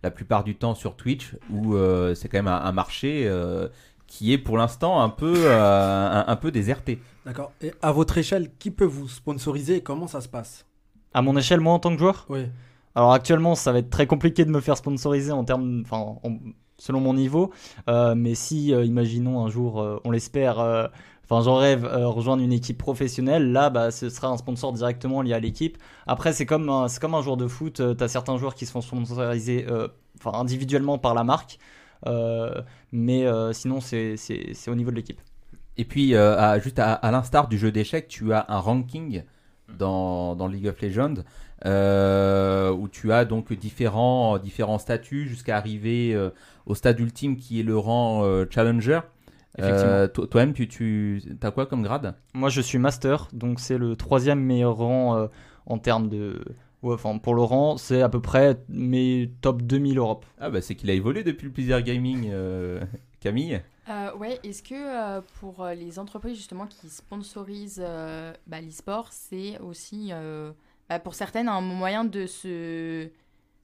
la 0.02 0.11
plupart 0.11 0.44
du 0.44 0.56
temps 0.56 0.75
sur 0.75 0.94
Twitch, 0.94 1.34
où 1.50 1.75
c'est 2.14 2.28
quand 2.28 2.38
même 2.38 2.49
un, 2.49 2.72
marché 2.72 3.31
qui 4.08 4.32
est 4.32 4.38
pour 4.38 4.56
l'instant 4.58 5.00
un 5.00 5.10
peu 5.10 5.32
euh, 5.37 6.10
un, 6.10 6.25
un 6.26 6.37
peu 6.37 6.50
déserté. 6.50 7.00
D'accord. 7.25 7.52
Et 7.60 7.72
à 7.82 7.93
votre 7.93 8.19
échelle, 8.19 8.50
qui 8.58 8.72
peut 8.72 8.84
vous 8.84 9.06
sponsoriser 9.06 9.76
et 9.76 9.81
comment 9.82 10.08
ça 10.08 10.20
se 10.20 10.28
passe? 10.28 10.66
À 11.14 11.22
mon 11.22 11.37
échelle, 11.37 11.60
moi 11.60 11.75
en 11.75 11.78
tant 11.78 11.93
que 11.93 11.99
joueur? 11.99 12.26
Oui. 12.28 12.46
Alors 12.94 13.12
actuellement, 13.12 13.55
ça 13.55 13.70
va 13.70 13.78
être 13.78 13.90
très 13.90 14.06
compliqué 14.06 14.44
de 14.44 14.50
me 14.50 14.60
faire 14.60 14.76
sponsoriser 14.76 15.31
en 15.31 15.44
termes, 15.44 15.82
enfin, 15.84 16.16
en- 16.25 16.32
selon 16.78 17.00
mon 17.00 17.14
niveau. 17.14 17.52
Euh, 17.88 18.14
mais 18.16 18.34
si, 18.34 18.72
euh, 18.75 18.84
imaginons 18.84 19.44
un 19.44 19.49
jour, 19.49 19.81
euh, 19.81 20.00
on 20.05 20.11
l'espère, 20.11 20.58
euh, 20.58 20.87
enfin, 21.25 21.43
j'en 21.43 21.56
rêve, 21.56 21.84
euh, 21.84 22.08
rejoindre 22.08 22.43
une 22.43 22.52
équipe 22.52 22.78
professionnelle, 22.78 23.52
là, 23.52 23.69
bah, 23.70 23.90
ce 23.90 24.08
sera 24.08 24.28
un 24.28 24.37
sponsor 24.37 24.72
directement 24.72 25.20
lié 25.22 25.34
à 25.34 25.40
l'équipe. 25.40 25.76
Après, 26.06 26.32
c'est 26.32 26.46
comme, 26.46 26.69
un- 26.70 26.88
c'est 26.88 27.00
comme 27.00 27.14
un 27.14 27.22
joueur 27.22 27.37
de 27.37 27.46
foot. 27.46 27.82
tu 27.96 28.02
as 28.04 28.08
certains 28.08 28.37
joueurs 28.38 28.54
qui 28.54 28.64
se 28.64 28.72
font 28.72 28.81
sponsoriser, 28.81 29.66
euh, 29.69 29.88
enfin, 30.19 30.38
individuellement 30.38 30.99
par 30.99 31.14
la 31.14 31.25
marque. 31.25 31.58
Euh, 32.06 32.62
mais 32.92 33.26
euh, 33.26 33.52
sinon, 33.52 33.80
c'est 33.80 34.16
au 34.68 34.74
niveau 34.74 34.90
de 34.90 34.96
l'équipe. 34.96 35.20
Et 35.76 35.84
puis, 35.84 36.14
euh, 36.14 36.36
à- 36.38 36.58
juste 36.58 36.78
à, 36.78 36.92
à 36.92 37.10
l'instar 37.10 37.48
du 37.48 37.58
jeu 37.58 37.70
d'échecs, 37.70 38.08
tu 38.08 38.32
as 38.32 38.46
un 38.48 38.58
ranking 38.58 39.22
dans, 39.78 40.34
dans 40.34 40.48
League 40.48 40.66
of 40.66 40.80
Legends 40.80 41.22
euh, 41.66 42.70
où 42.72 42.88
tu 42.88 43.12
as 43.12 43.24
donc 43.24 43.52
différents, 43.52 44.38
différents 44.38 44.78
statuts 44.78 45.28
jusqu'à 45.28 45.56
arriver 45.56 46.14
euh, 46.14 46.30
au 46.66 46.74
stade 46.74 46.98
ultime 47.00 47.36
qui 47.36 47.60
est 47.60 47.64
le 47.64 47.76
rang 47.76 48.24
euh, 48.24 48.46
Challenger. 48.48 49.00
Toi-même, 49.58 50.52
tu, 50.52 50.68
tu 50.68 51.22
as 51.42 51.50
quoi 51.50 51.66
comme 51.66 51.82
grade? 51.82 52.14
Moi, 52.34 52.48
je 52.48 52.60
suis 52.60 52.78
master, 52.78 53.28
donc 53.32 53.60
c'est 53.60 53.78
le 53.78 53.96
troisième 53.96 54.40
meilleur 54.40 54.76
rang 54.76 55.28
en 55.66 55.78
termes 55.78 56.08
de. 56.08 56.44
Ouais, 56.82 56.94
enfin, 56.94 57.19
pour 57.19 57.36
rang, 57.36 57.76
c'est 57.76 58.02
à 58.02 58.08
peu 58.08 58.20
près 58.20 58.62
mes 58.69 59.30
top 59.40 59.62
2000 59.62 59.98
Europe. 59.98 60.25
Ah 60.38 60.50
bah 60.50 60.60
c'est 60.60 60.76
qu'il 60.76 60.90
a 60.90 60.94
évolué 60.94 61.25
depuis 61.25 61.46
le 61.46 61.52
Plaisir 61.52 61.82
Gaming, 61.82 62.28
euh, 62.30 62.80
Camille. 63.20 63.60
Euh, 63.88 64.14
ouais, 64.16 64.38
est-ce 64.44 64.62
que 64.62 64.75
euh, 64.75 65.20
pour 65.40 65.64
euh, 65.64 65.75
les 65.75 65.98
entreprises 65.98 66.36
justement 66.36 66.66
qui 66.66 66.88
sponsorisent 66.90 67.82
euh, 67.84 68.32
bah, 68.46 68.60
l'e-sport, 68.60 69.08
c'est 69.12 69.58
aussi 69.60 70.10
euh, 70.12 70.52
bah, 70.88 70.98
pour 71.00 71.14
certaines 71.14 71.48
un 71.48 71.62
moyen 71.62 72.04
de 72.04 72.26
se, 72.26 73.08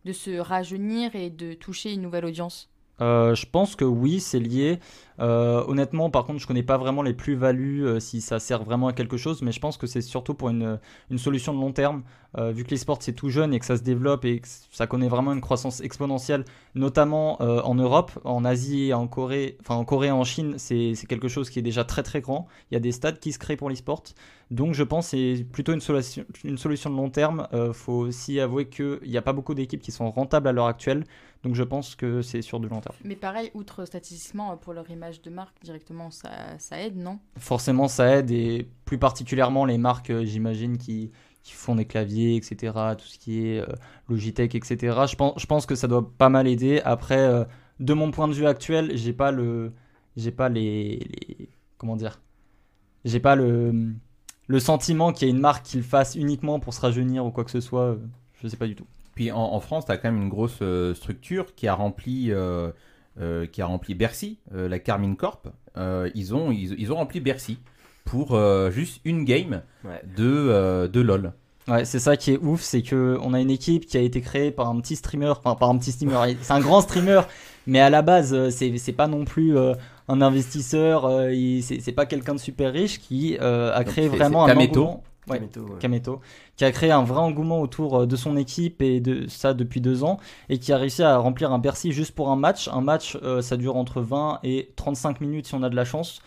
de 0.04 0.12
se 0.12 0.38
rajeunir 0.38 1.14
et 1.14 1.30
de 1.30 1.52
toucher 1.54 1.92
une 1.92 2.02
nouvelle 2.02 2.24
audience? 2.24 2.70
Euh, 3.00 3.34
je 3.34 3.46
pense 3.46 3.76
que 3.76 3.84
oui, 3.84 4.20
c'est 4.20 4.38
lié. 4.38 4.78
Euh, 5.20 5.64
honnêtement, 5.66 6.10
par 6.10 6.24
contre, 6.24 6.40
je 6.40 6.46
connais 6.46 6.62
pas 6.62 6.76
vraiment 6.76 7.02
les 7.02 7.14
plus-values, 7.14 7.86
euh, 7.86 8.00
si 8.00 8.20
ça 8.20 8.38
sert 8.40 8.64
vraiment 8.64 8.88
à 8.88 8.92
quelque 8.92 9.16
chose, 9.16 9.42
mais 9.42 9.52
je 9.52 9.60
pense 9.60 9.76
que 9.76 9.86
c'est 9.86 10.00
surtout 10.00 10.34
pour 10.34 10.48
une, 10.50 10.78
solution 11.16 11.54
de 11.54 11.60
long 11.60 11.72
terme. 11.72 12.02
Vu 12.36 12.64
que 12.64 12.72
l'e-sport 12.72 12.98
c'est 13.00 13.12
tout 13.12 13.28
jeune 13.28 13.54
et 13.54 13.60
que 13.60 13.64
ça 13.64 13.76
se 13.76 13.82
développe 13.84 14.24
et 14.24 14.40
que 14.40 14.48
ça 14.72 14.88
connaît 14.88 15.06
vraiment 15.06 15.32
une 15.32 15.40
croissance 15.40 15.80
exponentielle, 15.80 16.44
notamment 16.74 17.40
en 17.40 17.76
Europe, 17.76 18.10
en 18.24 18.44
Asie 18.44 18.88
et 18.88 18.92
en 18.92 19.06
Corée, 19.06 19.56
enfin 19.60 19.76
en 19.76 19.84
Corée 19.84 20.08
et 20.08 20.10
en 20.10 20.24
Chine, 20.24 20.54
c'est 20.58 20.96
quelque 21.08 21.28
chose 21.28 21.48
qui 21.48 21.60
est 21.60 21.62
déjà 21.62 21.84
très 21.84 22.02
très 22.02 22.20
grand. 22.20 22.48
Il 22.72 22.74
y 22.74 22.76
a 22.76 22.80
des 22.80 22.90
stades 22.90 23.20
qui 23.20 23.30
se 23.30 23.38
créent 23.38 23.56
pour 23.56 23.70
l'e-sport. 23.70 24.02
Donc 24.50 24.74
je 24.74 24.82
pense 24.82 25.10
que 25.10 25.36
c'est 25.36 25.44
plutôt 25.44 25.72
une 25.72 25.80
solution, 25.80 26.24
une 26.44 26.56
de 26.56 26.96
long 26.96 27.10
terme. 27.10 27.48
Euh, 27.52 27.72
faut 27.72 27.92
aussi 27.92 28.40
avouer 28.40 28.68
qu'il 28.68 29.00
n'y 29.06 29.16
a 29.16 29.22
pas 29.22 29.32
beaucoup 29.32 29.54
d'équipes 29.54 29.82
qui 29.82 29.92
sont 29.92 30.10
rentables 30.10 30.48
à 30.48 30.52
l'heure 30.52 30.66
actuelle. 30.66 31.04
Donc 31.44 31.54
je 31.54 31.62
pense 31.62 31.94
que 31.94 32.22
c'est 32.22 32.42
sur 32.42 32.58
du 32.58 32.68
long 32.68 32.80
terme. 32.80 32.96
Mais 33.04 33.16
pareil, 33.16 33.50
outre 33.54 33.84
statistiquement, 33.84 34.52
euh, 34.52 34.56
pour 34.56 34.72
leur 34.72 34.90
image 34.90 35.20
de 35.22 35.30
marque 35.30 35.54
directement, 35.62 36.10
ça, 36.10 36.30
ça 36.58 36.80
aide, 36.80 36.96
non? 36.96 37.18
Forcément, 37.38 37.86
ça 37.86 38.16
aide 38.16 38.30
et 38.30 38.66
plus 38.86 38.98
particulièrement 38.98 39.64
les 39.66 39.76
marques, 39.78 40.10
euh, 40.10 40.24
j'imagine, 40.24 40.78
qui, 40.78 41.12
qui 41.42 41.52
font 41.52 41.74
des 41.74 41.84
claviers, 41.84 42.36
etc., 42.36 42.72
tout 42.98 43.04
ce 43.06 43.18
qui 43.18 43.46
est 43.46 43.60
euh, 43.60 43.66
Logitech, 44.08 44.54
etc. 44.54 45.06
Je 45.06 45.16
pense, 45.16 45.34
je 45.40 45.46
pense 45.46 45.66
que 45.66 45.74
ça 45.74 45.86
doit 45.86 46.10
pas 46.16 46.30
mal 46.30 46.48
aider. 46.48 46.80
Après, 46.84 47.18
euh, 47.18 47.44
de 47.78 47.92
mon 47.92 48.10
point 48.10 48.26
de 48.28 48.32
vue 48.32 48.46
actuel, 48.46 48.96
j'ai 48.96 49.12
pas 49.12 49.30
le, 49.30 49.72
j'ai 50.16 50.30
pas 50.32 50.48
les, 50.48 50.98
les- 51.28 51.50
comment 51.76 51.96
dire, 51.96 52.20
j'ai 53.04 53.20
pas 53.20 53.36
le, 53.36 53.92
le 54.46 54.60
sentiment 54.60 55.12
qu'il 55.12 55.28
y 55.28 55.30
ait 55.30 55.34
une 55.34 55.40
marque 55.40 55.66
qui 55.66 55.76
le 55.76 55.82
fasse 55.82 56.14
uniquement 56.14 56.58
pour 56.58 56.72
se 56.72 56.80
rajeunir 56.80 57.26
ou 57.26 57.30
quoi 57.30 57.44
que 57.44 57.50
ce 57.50 57.60
soit. 57.60 57.98
Je 58.42 58.48
sais 58.48 58.56
pas 58.56 58.66
du 58.66 58.74
tout. 58.76 58.86
Puis 59.14 59.30
en, 59.32 59.38
en 59.38 59.60
France, 59.60 59.86
tu 59.86 59.92
as 59.92 59.96
quand 59.96 60.10
même 60.10 60.22
une 60.22 60.28
grosse 60.28 60.58
euh, 60.62 60.94
structure 60.94 61.54
qui 61.54 61.68
a 61.68 61.74
rempli, 61.74 62.32
euh, 62.32 62.70
euh, 63.20 63.46
qui 63.46 63.62
a 63.62 63.66
rempli 63.66 63.94
Bercy, 63.94 64.38
euh, 64.54 64.68
la 64.68 64.78
Carmine 64.78 65.16
Corp. 65.16 65.48
Euh, 65.76 66.10
ils, 66.14 66.34
ont, 66.34 66.50
ils, 66.50 66.74
ils 66.78 66.92
ont 66.92 66.96
rempli 66.96 67.20
Bercy 67.20 67.58
pour 68.04 68.34
euh, 68.34 68.70
juste 68.70 69.00
une 69.04 69.24
game 69.24 69.62
Ouais. 69.84 70.00
de, 70.16 70.24
euh, 70.26 70.88
de 70.88 71.00
LoL. 71.00 71.32
Ouais, 71.66 71.86
c'est 71.86 71.98
ça 71.98 72.16
qui 72.18 72.32
est 72.32 72.38
ouf, 72.38 72.60
c'est 72.60 72.82
que 72.82 73.18
on 73.22 73.32
a 73.32 73.40
une 73.40 73.50
équipe 73.50 73.86
qui 73.86 73.96
a 73.96 74.00
été 74.00 74.20
créée 74.20 74.50
par 74.50 74.68
un 74.68 74.78
petit 74.80 74.96
streamer, 74.96 75.30
enfin 75.30 75.54
par 75.54 75.70
un 75.70 75.78
petit 75.78 75.92
streamer, 75.92 76.34
c'est 76.42 76.52
un 76.52 76.60
grand 76.60 76.82
streamer, 76.82 77.22
mais 77.66 77.80
à 77.80 77.88
la 77.88 78.02
base 78.02 78.50
c'est 78.50 78.92
pas 78.92 79.06
non 79.06 79.24
plus 79.24 79.56
euh, 79.56 79.72
un 80.08 80.20
investisseur, 80.20 81.06
euh, 81.06 81.32
c'est 81.62 81.92
pas 81.92 82.04
quelqu'un 82.04 82.34
de 82.34 82.38
super 82.40 82.70
riche 82.72 82.98
qui 83.00 83.38
euh, 83.40 83.74
a 83.74 83.82
créé 83.84 84.08
vraiment 84.08 84.44
un 84.44 84.48
engouement. 84.54 85.02
Ouais, 85.28 85.38
Kameto, 85.38 85.60
ouais. 85.62 85.78
Kameto, 85.80 86.20
qui 86.56 86.64
a 86.64 86.72
créé 86.72 86.90
un 86.90 87.02
vrai 87.04 87.20
engouement 87.20 87.60
autour 87.60 88.00
euh, 88.00 88.06
de 88.06 88.14
son 88.16 88.36
équipe 88.36 88.82
et 88.82 89.00
de 89.00 89.26
ça 89.28 89.54
depuis 89.54 89.80
deux 89.80 90.04
ans, 90.04 90.18
et 90.48 90.58
qui 90.58 90.72
a 90.72 90.76
réussi 90.76 91.02
à 91.02 91.16
remplir 91.16 91.52
un 91.52 91.58
Bercy 91.58 91.92
juste 91.92 92.14
pour 92.14 92.30
un 92.30 92.36
match. 92.36 92.68
Un 92.68 92.80
match, 92.82 93.16
euh, 93.22 93.40
ça 93.40 93.56
dure 93.56 93.76
entre 93.76 94.00
20 94.02 94.40
et 94.42 94.70
35 94.76 95.20
minutes 95.20 95.46
si 95.46 95.54
on 95.54 95.62
a 95.62 95.70
de 95.70 95.76
la 95.76 95.84
chance. 95.84 96.20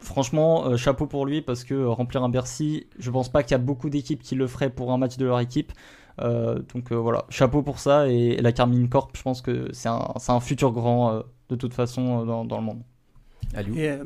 franchement, 0.00 0.66
euh, 0.66 0.76
chapeau 0.76 1.06
pour 1.06 1.26
lui 1.26 1.42
parce 1.42 1.64
que 1.64 1.74
euh, 1.74 1.88
remplir 1.90 2.22
un 2.22 2.28
Bercy, 2.28 2.86
je 2.98 3.10
pense 3.10 3.28
pas 3.28 3.42
qu'il 3.42 3.52
y 3.52 3.54
a 3.54 3.58
beaucoup 3.58 3.90
d'équipes 3.90 4.22
qui 4.22 4.34
le 4.36 4.46
feraient 4.46 4.70
pour 4.70 4.92
un 4.92 4.98
match 4.98 5.16
de 5.16 5.24
leur 5.26 5.40
équipe. 5.40 5.72
Euh, 6.20 6.60
donc 6.74 6.92
euh, 6.92 6.96
voilà, 6.96 7.24
chapeau 7.30 7.62
pour 7.62 7.78
ça. 7.78 8.08
Et 8.08 8.36
la 8.40 8.52
Carmine 8.52 8.88
Corp, 8.88 9.16
je 9.16 9.22
pense 9.22 9.40
que 9.42 9.68
c'est 9.72 9.88
un, 9.88 10.12
c'est 10.18 10.32
un 10.32 10.40
futur 10.40 10.72
grand 10.72 11.12
euh, 11.12 11.22
de 11.48 11.56
toute 11.56 11.74
façon 11.74 12.22
euh, 12.22 12.24
dans, 12.26 12.44
dans 12.44 12.58
le 12.58 12.64
monde. 12.64 12.82
Et, 13.74 13.88
euh, 13.90 14.04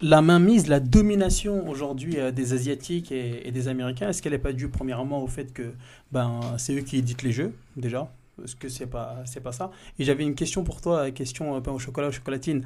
la 0.00 0.22
mainmise, 0.22 0.68
la 0.68 0.80
domination 0.80 1.68
aujourd'hui 1.68 2.18
euh, 2.18 2.30
des 2.30 2.52
Asiatiques 2.52 3.10
et, 3.10 3.50
des 3.50 3.68
Américains, 3.68 4.08
est-ce 4.08 4.22
qu'elle 4.22 4.32
n'est 4.32 4.38
pas 4.38 4.52
due 4.52 4.68
premièrement 4.68 5.22
au 5.22 5.26
fait 5.26 5.52
que 5.52 5.72
ben, 6.12 6.40
c'est 6.56 6.74
eux 6.74 6.82
qui 6.82 6.96
éditent 6.98 7.22
les 7.22 7.32
jeux, 7.32 7.52
déjà? 7.76 8.10
Est-ce 8.44 8.54
que 8.54 8.68
c'est 8.68 8.86
pas, 8.86 9.24
pas 9.42 9.52
ça? 9.52 9.72
Et 9.98 10.04
j'avais 10.04 10.22
une 10.22 10.36
question 10.36 10.62
pour 10.62 10.80
toi, 10.80 11.10
question 11.10 11.56
euh, 11.56 11.60
pain 11.60 11.72
au 11.72 11.80
chocolat 11.80 12.08
ou 12.08 12.12
chocolatine. 12.12 12.64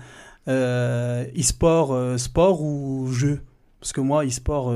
Euh, 0.49 1.25
e-sport, 1.39 2.19
sport 2.19 2.61
ou 2.63 3.11
jeu? 3.11 3.41
Parce 3.81 3.93
que 3.93 4.01
moi, 4.01 4.25
e-sport, 4.25 4.73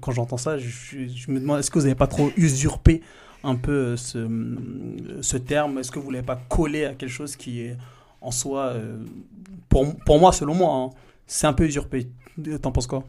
quand 0.00 0.12
j'entends 0.12 0.38
ça, 0.38 0.56
je, 0.56 1.30
me 1.30 1.38
demande 1.38 1.58
est-ce 1.58 1.70
que 1.70 1.78
vous 1.78 1.84
n'avez 1.84 1.96
pas 1.96 2.06
trop 2.06 2.30
usurpé 2.36 3.02
un 3.44 3.56
peu 3.56 3.94
ce, 3.96 5.36
terme? 5.36 5.78
Est-ce 5.78 5.90
que 5.90 5.98
vous 5.98 6.08
ne 6.08 6.14
l'avez 6.14 6.26
pas 6.26 6.40
collé 6.48 6.86
à 6.86 6.94
quelque 6.94 7.10
chose 7.10 7.36
qui 7.36 7.60
est 7.60 7.76
en 8.22 8.30
soi, 8.30 8.74
pour, 9.68 9.94
pour 9.96 10.18
moi, 10.18 10.32
selon 10.32 10.54
moi, 10.54 10.74
hein, 10.74 10.90
c'est 11.28 11.46
un 11.46 11.52
peu 11.52 11.64
usurpé. 11.64 12.08
T'en 12.60 12.72
penses 12.72 12.88
quoi? 12.88 13.04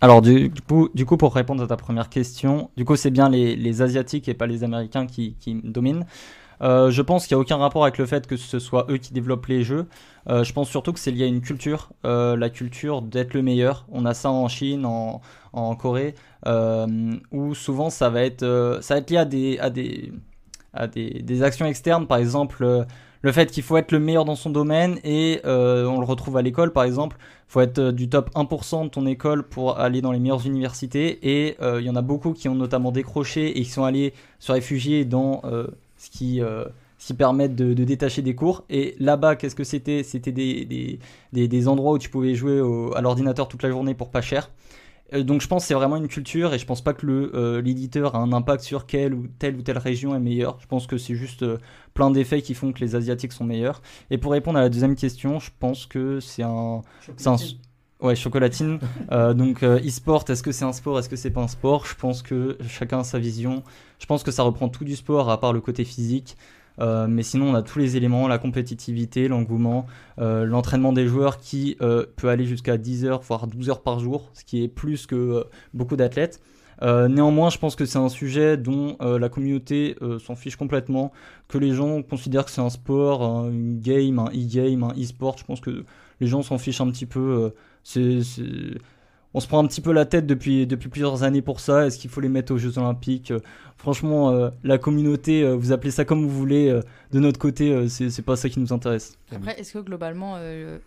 Alors 0.00 0.22
du, 0.22 0.50
coup, 0.66 1.16
pour 1.16 1.34
répondre 1.34 1.62
à 1.62 1.66
ta 1.66 1.76
première 1.76 2.10
question, 2.10 2.70
du 2.76 2.84
coup 2.84 2.94
c'est 2.94 3.10
bien 3.10 3.28
les, 3.28 3.82
Asiatiques 3.82 4.28
et 4.28 4.34
pas 4.34 4.46
les 4.46 4.62
Américains 4.62 5.06
qui, 5.06 5.34
dominent. 5.64 6.04
Euh, 6.62 6.90
je 6.90 7.02
pense 7.02 7.26
qu'il 7.26 7.36
n'y 7.36 7.40
a 7.40 7.42
aucun 7.42 7.56
rapport 7.56 7.82
avec 7.82 7.98
le 7.98 8.06
fait 8.06 8.26
que 8.28 8.36
ce 8.36 8.58
soit 8.58 8.86
eux 8.90 8.98
qui 8.98 9.12
développent 9.12 9.46
les 9.46 9.64
jeux. 9.64 9.86
Euh, 10.28 10.44
je 10.44 10.52
pense 10.52 10.68
surtout 10.68 10.92
que 10.92 11.00
c'est 11.00 11.10
lié 11.10 11.24
à 11.24 11.26
une 11.26 11.40
culture, 11.40 11.90
euh, 12.04 12.36
la 12.36 12.48
culture 12.48 13.02
d'être 13.02 13.34
le 13.34 13.42
meilleur. 13.42 13.86
On 13.90 14.04
a 14.04 14.14
ça 14.14 14.30
en 14.30 14.46
Chine, 14.48 14.84
en, 14.84 15.20
Corée, 15.76 16.14
où 17.32 17.54
souvent 17.54 17.90
ça 17.90 18.10
va 18.10 18.22
être, 18.22 18.44
lié 18.44 19.58
à 19.58 19.70
des, 20.86 21.42
actions 21.42 21.66
externes, 21.66 22.06
par 22.06 22.18
exemple 22.18 22.86
le 23.24 23.32
fait 23.32 23.50
qu'il 23.50 23.62
faut 23.62 23.78
être 23.78 23.90
le 23.90 23.98
meilleur 23.98 24.26
dans 24.26 24.36
son 24.36 24.50
domaine 24.50 24.98
et 25.02 25.40
euh, 25.46 25.86
on 25.86 25.98
le 25.98 26.04
retrouve 26.04 26.36
à 26.36 26.42
l'école 26.42 26.72
par 26.74 26.84
exemple 26.84 27.16
faut 27.48 27.62
être 27.62 27.78
euh, 27.78 27.90
du 27.90 28.10
top 28.10 28.30
1% 28.34 28.84
de 28.84 28.88
ton 28.90 29.06
école 29.06 29.44
pour 29.44 29.80
aller 29.80 30.02
dans 30.02 30.12
les 30.12 30.18
meilleures 30.18 30.46
universités 30.46 31.18
et 31.22 31.56
euh, 31.62 31.80
il 31.80 31.86
y 31.86 31.90
en 31.90 31.96
a 31.96 32.02
beaucoup 32.02 32.34
qui 32.34 32.50
ont 32.50 32.54
notamment 32.54 32.92
décroché 32.92 33.58
et 33.58 33.62
qui 33.62 33.70
sont 33.70 33.84
allés 33.84 34.12
se 34.40 34.52
réfugier 34.52 35.06
dans 35.06 35.40
ce 35.96 36.10
qui 36.10 36.42
qui 36.98 37.14
permettent 37.14 37.56
de, 37.56 37.72
détacher 37.72 38.20
des 38.20 38.34
cours 38.34 38.64
et 38.68 38.94
là-bas 38.98 39.36
qu'est-ce 39.36 39.54
que 39.54 39.64
c'était? 39.64 40.02
C'était 40.02 40.32
des, 40.32 41.68
endroits 41.68 41.92
où 41.92 41.98
tu 41.98 42.10
pouvais 42.10 42.34
jouer 42.34 42.60
à 42.94 43.00
l'ordinateur 43.00 43.48
toute 43.48 43.62
la 43.62 43.70
journée 43.70 43.94
pour 43.94 44.10
pas 44.10 44.20
cher 44.20 44.50
donc 45.12 45.42
je 45.42 45.48
pense 45.48 45.62
que 45.62 45.68
c'est 45.68 45.74
vraiment 45.74 45.96
une 45.96 46.08
culture 46.08 46.54
et 46.54 46.58
je 46.58 46.66
pense 46.66 46.82
pas 46.82 46.94
que 46.94 47.06
le 47.06 47.30
euh, 47.34 47.60
l'éditeur 47.60 48.14
a 48.14 48.18
un 48.18 48.32
impact 48.32 48.64
sur 48.64 48.86
quelle 48.86 49.14
ou 49.14 49.26
telle 49.38 49.56
ou 49.56 49.62
telle 49.62 49.78
région 49.78 50.14
est 50.14 50.20
meilleure. 50.20 50.58
Je 50.60 50.66
pense 50.66 50.86
que 50.86 50.98
c'est 50.98 51.14
juste 51.14 51.42
euh, 51.42 51.58
plein 51.92 52.10
d'effets 52.10 52.42
qui 52.42 52.54
font 52.54 52.72
que 52.72 52.80
les 52.80 52.96
asiatiques 52.96 53.32
sont 53.32 53.44
meilleurs. 53.44 53.82
Et 54.10 54.18
pour 54.18 54.32
répondre 54.32 54.58
à 54.58 54.62
la 54.62 54.68
deuxième 54.70 54.96
question 54.96 55.38
je 55.38 55.50
pense 55.58 55.86
que 55.86 56.20
c'est 56.20 56.42
un 56.42 56.82
ouais 58.00 58.16
chocolatine. 58.16 58.78
Euh, 59.12 59.34
donc 59.34 59.62
euh, 59.62 59.78
e-sport 59.80 60.24
est-ce 60.28 60.42
que 60.42 60.50
c'est 60.50 60.64
un 60.64 60.72
sport 60.72 60.98
est-ce 60.98 61.08
que 61.08 61.16
c'est 61.16 61.30
pas 61.30 61.42
un 61.42 61.48
sport? 61.48 61.84
Je 61.86 61.94
pense 61.94 62.22
que 62.22 62.56
chacun 62.66 63.00
a 63.00 63.04
sa 63.04 63.18
vision. 63.18 63.62
Je 63.98 64.06
pense 64.06 64.22
que 64.22 64.30
ça 64.30 64.42
reprend 64.42 64.68
tout 64.68 64.84
du 64.84 64.96
sport 64.96 65.30
à 65.30 65.38
part 65.38 65.52
le 65.52 65.60
côté 65.60 65.84
physique 65.84 66.36
Euh, 66.80 67.06
mais 67.08 67.22
sinon 67.22 67.50
on 67.50 67.54
a 67.54 67.62
tous 67.62 67.78
les 67.78 67.96
éléments 67.96 68.26
la 68.26 68.38
compétitivité 68.38 69.28
l'engouement 69.28 69.86
euh, 70.18 70.44
l'entraînement 70.44 70.92
des 70.92 71.06
joueurs 71.06 71.38
qui 71.38 71.76
euh, 71.80 72.04
peut 72.16 72.28
aller 72.28 72.46
jusqu'à 72.46 72.78
10 72.78 73.04
heures 73.04 73.20
voire 73.22 73.46
12 73.46 73.70
heures 73.70 73.82
par 73.82 74.00
jour 74.00 74.30
ce 74.34 74.44
qui 74.44 74.64
est 74.64 74.68
plus 74.68 75.06
que 75.06 75.44
beaucoup 75.72 75.94
d'athlètes 75.96 76.40
néanmoins, 76.82 77.48
je 77.50 77.58
pense 77.58 77.76
que 77.76 77.84
c'est 77.86 77.98
un 77.98 78.08
sujet 78.08 78.56
dont 78.56 78.96
la 79.00 79.28
communauté 79.30 79.96
s'en 80.18 80.34
fiche 80.34 80.56
complètement, 80.56 81.12
que 81.48 81.56
les 81.56 81.72
gens 81.72 82.02
considèrent 82.02 82.44
que 82.44 82.50
c'est 82.50 82.60
un 82.60 82.68
sport, 82.68 83.22
un- 83.22 83.50
game, 83.76 84.18
un 84.18 84.26
e-game, 84.34 84.82
un 84.82 84.92
e-sport. 85.00 85.38
Je 85.38 85.44
pense 85.44 85.60
que 85.60 85.84
les 86.20 86.26
gens 86.26 86.42
s'en 86.42 86.58
fichent 86.58 86.80
un 86.82 86.90
petit 86.90 87.06
peu. 87.06 87.54
c'est- 87.84 88.20
On 89.36 89.40
se 89.40 89.48
prend 89.48 89.58
un 89.58 89.66
petit 89.66 89.80
peu 89.80 89.92
la 89.92 90.04
tête 90.04 90.26
depuis, 90.26 90.64
depuis 90.64 90.88
plusieurs 90.88 91.24
années 91.24 91.42
pour 91.42 91.58
ça. 91.58 91.86
Est-ce 91.86 91.98
qu'il 91.98 92.08
faut 92.08 92.20
les 92.20 92.28
mettre 92.28 92.54
aux 92.54 92.58
Jeux 92.58 92.78
Olympiques? 92.78 93.32
Euh, 93.32 93.40
Franchement, 93.76 94.30
euh, 94.30 94.50
la 94.62 94.78
communauté, 94.78 95.42
euh, 95.42 95.56
vous 95.56 95.72
appelez 95.72 95.90
ça 95.90 96.04
comme 96.04 96.22
vous 96.22 96.30
voulez. 96.30 96.80
de 97.10 97.18
notre 97.18 97.40
côté, 97.40 97.88
c'est, 97.88 98.22
pas 98.22 98.36
ça 98.36 98.48
qui 98.48 98.60
nous 98.60 98.72
intéresse. 98.72 99.18
Après, 99.32 99.58
est-ce 99.60 99.72
que 99.72 99.80
globalement, 99.80 100.38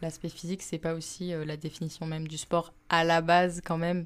l'aspect 0.02 0.30
physique, 0.30 0.64
c'est 0.64 0.78
pas 0.78 0.94
aussi 0.94 1.34
la 1.46 1.58
définition 1.58 2.06
même 2.06 2.28
du 2.28 2.38
sport 2.38 2.74
à 2.90 3.04
la 3.04 3.22
base 3.22 3.62
quand 3.64 3.78
même? 3.78 4.06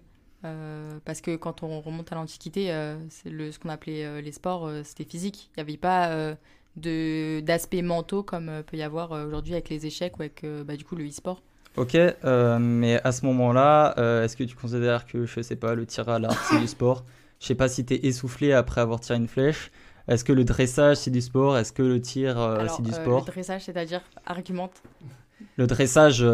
Parce 1.06 1.22
que 1.22 1.36
quand 1.36 1.62
on 1.62 1.80
remonte 1.80 2.12
à 2.12 2.16
l'Antiquité, 2.16 2.68
ce 3.10 3.60
qu'on 3.60 3.70
appelait 3.70 4.22
les 4.22 4.32
sports, 4.32 4.70
c'était 4.84 5.06
physique. 5.06 5.52
Il 5.56 5.60
n'y 5.60 5.70
avait 5.70 5.78
pas 5.78 6.36
d'aspects 6.76 7.84
mentaux 7.84 8.24
comme 8.24 8.64
peut 8.66 8.78
y 8.78 8.84
avoir 8.84 9.12
aujourd'hui 9.12 9.54
avec 9.54 9.70
les 9.70 9.86
échecs 9.86 10.18
ou 10.18 10.24
avec 10.24 10.44
bah, 10.66 10.76
du 10.76 10.84
coup 10.84 10.96
le 10.96 11.08
e-sport. 11.08 11.42
Ok, 11.78 11.96
euh, 11.96 12.60
mais 12.60 13.02
à 13.04 13.12
ce 13.12 13.26
moment-là, 13.26 13.96
euh, 13.98 14.24
est-ce 14.24 14.36
que 14.36 14.44
tu 14.44 14.56
considères 14.56 15.06
que, 15.06 15.26
je 15.26 15.42
sais 15.42 15.56
pas, 15.56 15.74
le 15.74 15.86
tir 15.86 16.10
à 16.10 16.20
l'arc, 16.20 16.38
c'est 16.50 16.60
du 16.60 16.68
sport? 16.68 17.06
Je 17.40 17.48
sais 17.48 17.56
pas 17.56 17.70
si 17.70 17.86
t'es 17.86 18.06
essoufflé 18.06 18.52
après 18.52 18.82
avoir 18.82 19.00
tiré 19.00 19.18
une 19.18 19.28
flèche. 19.28 19.72
Est-ce 20.08 20.26
que 20.26 20.34
le 20.34 20.44
dressage, 20.44 20.98
c'est 20.98 21.12
du 21.12 21.22
sport? 21.22 21.58
Est-ce 21.58 21.72
que 21.72 21.84
le 21.84 22.02
tir, 22.02 22.40
euh, 22.40 22.68
c'est 22.76 22.84
du 22.84 22.92
sport 22.92 23.22
le 23.22 23.32
dressage, 23.32 23.64
c'est-à-dire 23.64 24.02
argumente. 24.26 24.82
Le 25.56 25.66
dressage 25.66 26.26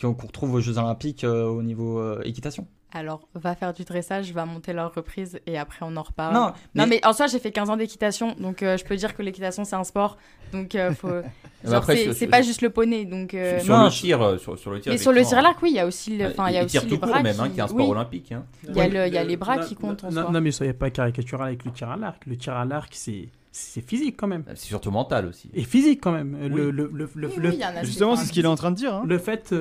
qu'on 0.00 0.12
retrouve 0.12 0.54
aux 0.54 0.60
Jeux 0.60 0.78
Olympiques 0.78 1.24
au 1.24 1.62
niveau 1.62 2.20
équitation 2.22 2.66
Alors, 2.94 3.28
va 3.34 3.54
faire 3.56 3.72
du 3.74 3.82
dressage, 3.84 4.32
va 4.32 4.46
monter 4.46 4.72
leur 4.72 4.94
reprise 4.94 5.40
et 5.46 5.58
après 5.58 5.80
on 5.82 5.96
en 5.96 6.02
reparle. 6.02 6.32
Non, 6.34 6.40
non 6.46 6.52
mais- 6.74 6.86
mais 6.86 7.06
en 7.06 7.12
soi, 7.12 7.26
j'ai 7.26 7.40
fait 7.40 7.50
15 7.50 7.68
ans 7.70 7.76
d'équitation, 7.76 8.34
donc 8.38 8.62
euh, 8.62 8.76
je 8.76 8.84
peux 8.84 8.94
dire 8.96 9.16
que 9.16 9.22
l'équitation 9.22 9.64
c'est 9.64 9.74
un 9.76 9.82
sport. 9.84 10.16
Donc, 10.52 10.74
euh, 10.76 10.92
faut... 10.94 11.08
Mais 11.88 12.12
c'est 12.12 12.26
pas 12.28 12.42
juste 12.42 12.60
le 12.62 12.68
poney. 12.70 13.06
Donc, 13.06 13.32
euh, 13.34 13.58
sur 13.58 13.74
non, 13.76 13.84
le 13.86 13.90
tir, 13.90 14.20
euh, 14.22 14.36
sur, 14.38 14.56
sur 14.58 14.70
le 14.70 14.80
tir. 14.80 14.92
Mais 14.92 14.98
sur 14.98 15.12
le 15.12 15.24
tir 15.24 15.38
à 15.38 15.42
l'arc, 15.42 15.60
oui, 15.62 15.70
il 15.70 15.76
y 15.76 15.80
a 15.80 15.86
aussi, 15.86 16.16
le... 16.18 16.26
enfin, 16.26 16.48
il 16.50 16.54
y 16.54 16.58
a 16.58 16.64
aussi 16.64 16.78
les 16.78 16.86
tout 16.86 16.98
court 16.98 17.22
même, 17.22 17.40
hein, 17.40 17.48
qui- 17.48 17.54
qui 17.54 17.58
est 17.58 17.62
un 17.62 17.66
sport 17.68 17.86
oui. 17.86 17.90
olympique. 17.90 18.32
hein. 18.32 18.44
Il 18.68 18.76
y 18.76 18.80
a, 18.80 18.86
le, 18.86 19.06
il 19.08 19.14
y 19.14 19.18
a 19.18 19.24
les 19.24 19.36
bras 19.36 19.56
Non, 19.56 19.64
qui 19.64 19.74
comptent 19.74 20.04
en 20.04 20.10
non, 20.12 20.30
non, 20.30 20.40
mais 20.42 20.52
soyez 20.52 20.74
pas 20.74 20.90
caricatural 20.90 21.48
avec 21.48 21.64
le 21.64 21.72
tir 21.72 21.88
à 21.90 21.96
l'arc. 21.96 22.22
Le 22.26 22.36
tir 22.36 22.52
à 22.54 22.64
l'arc, 22.64 22.92
c'est 22.94 23.28
c'est 23.50 23.80
physique 23.88 24.16
quand 24.18 24.26
même. 24.26 24.44
C'est 24.48 24.66
surtout 24.66 24.90
mental 24.90 25.26
aussi. 25.26 25.48
Et 25.54 25.62
physique 25.64 26.00
quand 26.02 26.12
même. 26.12 26.36
Le, 26.48 26.66
Oui. 26.66 26.72
le, 26.72 26.90
le, 26.92 27.08
le, 27.14 27.28
Oui, 27.28 27.34
le- 27.38 27.48
oui, 27.48 27.54
il 27.54 27.60
y 27.60 27.62
a 27.62 27.68
un 27.68 27.70
aspect 27.70 27.86
Justement, 27.86 28.16
c'est 28.16 28.26
ce 28.26 28.32
qu'il 28.32 28.44
est 28.44 28.48
en 28.48 28.56
train 28.56 28.70
de 28.72 28.76
dire. 28.76 28.94
hein. 28.94 29.04
le 29.06 29.18
fait. 29.18 29.54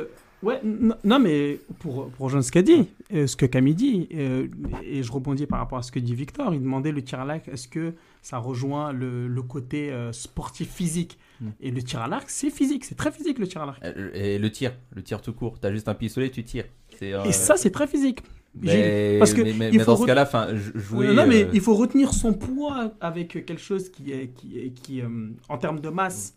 Ouais, 0.43 0.61
non, 0.63 1.19
mais 1.19 1.59
pour, 1.79 2.09
pour 2.09 2.25
rejoindre 2.25 2.45
ce 2.45 2.51
qu'a 2.51 2.61
dit, 2.61 2.87
euh, 3.13 3.27
ce 3.27 3.35
que 3.35 3.45
Camille 3.45 3.75
dit, 3.75 4.07
euh, 4.13 4.47
et 4.85 5.01
je 5.03 5.11
rebondis 5.11 5.45
par 5.45 5.59
rapport 5.59 5.77
à 5.77 5.83
ce 5.83 5.91
que 5.91 5.99
dit 5.99 6.13
Victor, 6.15 6.53
il 6.53 6.61
demandait 6.61 6.91
le 6.91 7.01
tir 7.01 7.19
à 7.19 7.25
l'arc, 7.25 7.47
est-ce 7.47 7.67
que 7.67 7.93
ça 8.21 8.37
rejoint 8.37 8.91
le, 8.93 9.27
le 9.27 9.41
côté 9.41 9.91
euh, 9.91 10.11
sportif 10.11 10.69
physique? 10.69 11.17
Mm. 11.41 11.47
Et 11.61 11.71
le 11.71 11.81
tir 11.81 12.01
à 12.01 12.07
l'arc, 12.07 12.29
c'est 12.29 12.49
physique, 12.49 12.85
c'est 12.85 12.95
très 12.95 13.11
physique 13.11 13.39
le 13.39 13.47
tir 13.47 13.61
à 13.63 13.65
l'arc. 13.65 13.83
Et 14.13 14.37
le 14.37 14.51
tir, 14.51 14.73
le 14.95 15.01
tir 15.01 15.21
tout 15.21 15.33
court. 15.33 15.59
T'as 15.59 15.71
juste 15.71 15.87
un 15.87 15.93
pistolet, 15.95 16.29
tu 16.29 16.43
tires. 16.43 16.65
Et 17.01 17.31
ça, 17.31 17.57
c'est 17.57 17.71
très 17.71 17.87
physique. 17.87 18.21
mais, 18.55 19.17
parce 19.17 19.33
que 19.33 19.41
mais, 19.41 19.53
mais- 19.53 19.69
il 19.73 19.79
faut 19.79 19.91
dans 19.91 19.97
ce 19.97 20.05
cas-là, 20.05 20.23
enfin, 20.23 20.47
jouer. 20.75 21.13
Non, 21.13 21.25
mais 21.27 21.47
il 21.53 21.59
faut 21.61 21.73
retenir 21.73 22.13
son 22.13 22.33
poids 22.33 22.93
avec 23.01 23.29
quelque 23.29 23.57
chose 23.61 23.89
qui, 23.89 24.11
est, 24.11 24.27
qui, 24.27 24.59
est- 24.59 24.69
qui 24.69 25.01
en 25.49 25.57
termes 25.57 25.79
de 25.79 25.89
masse, 25.89 26.35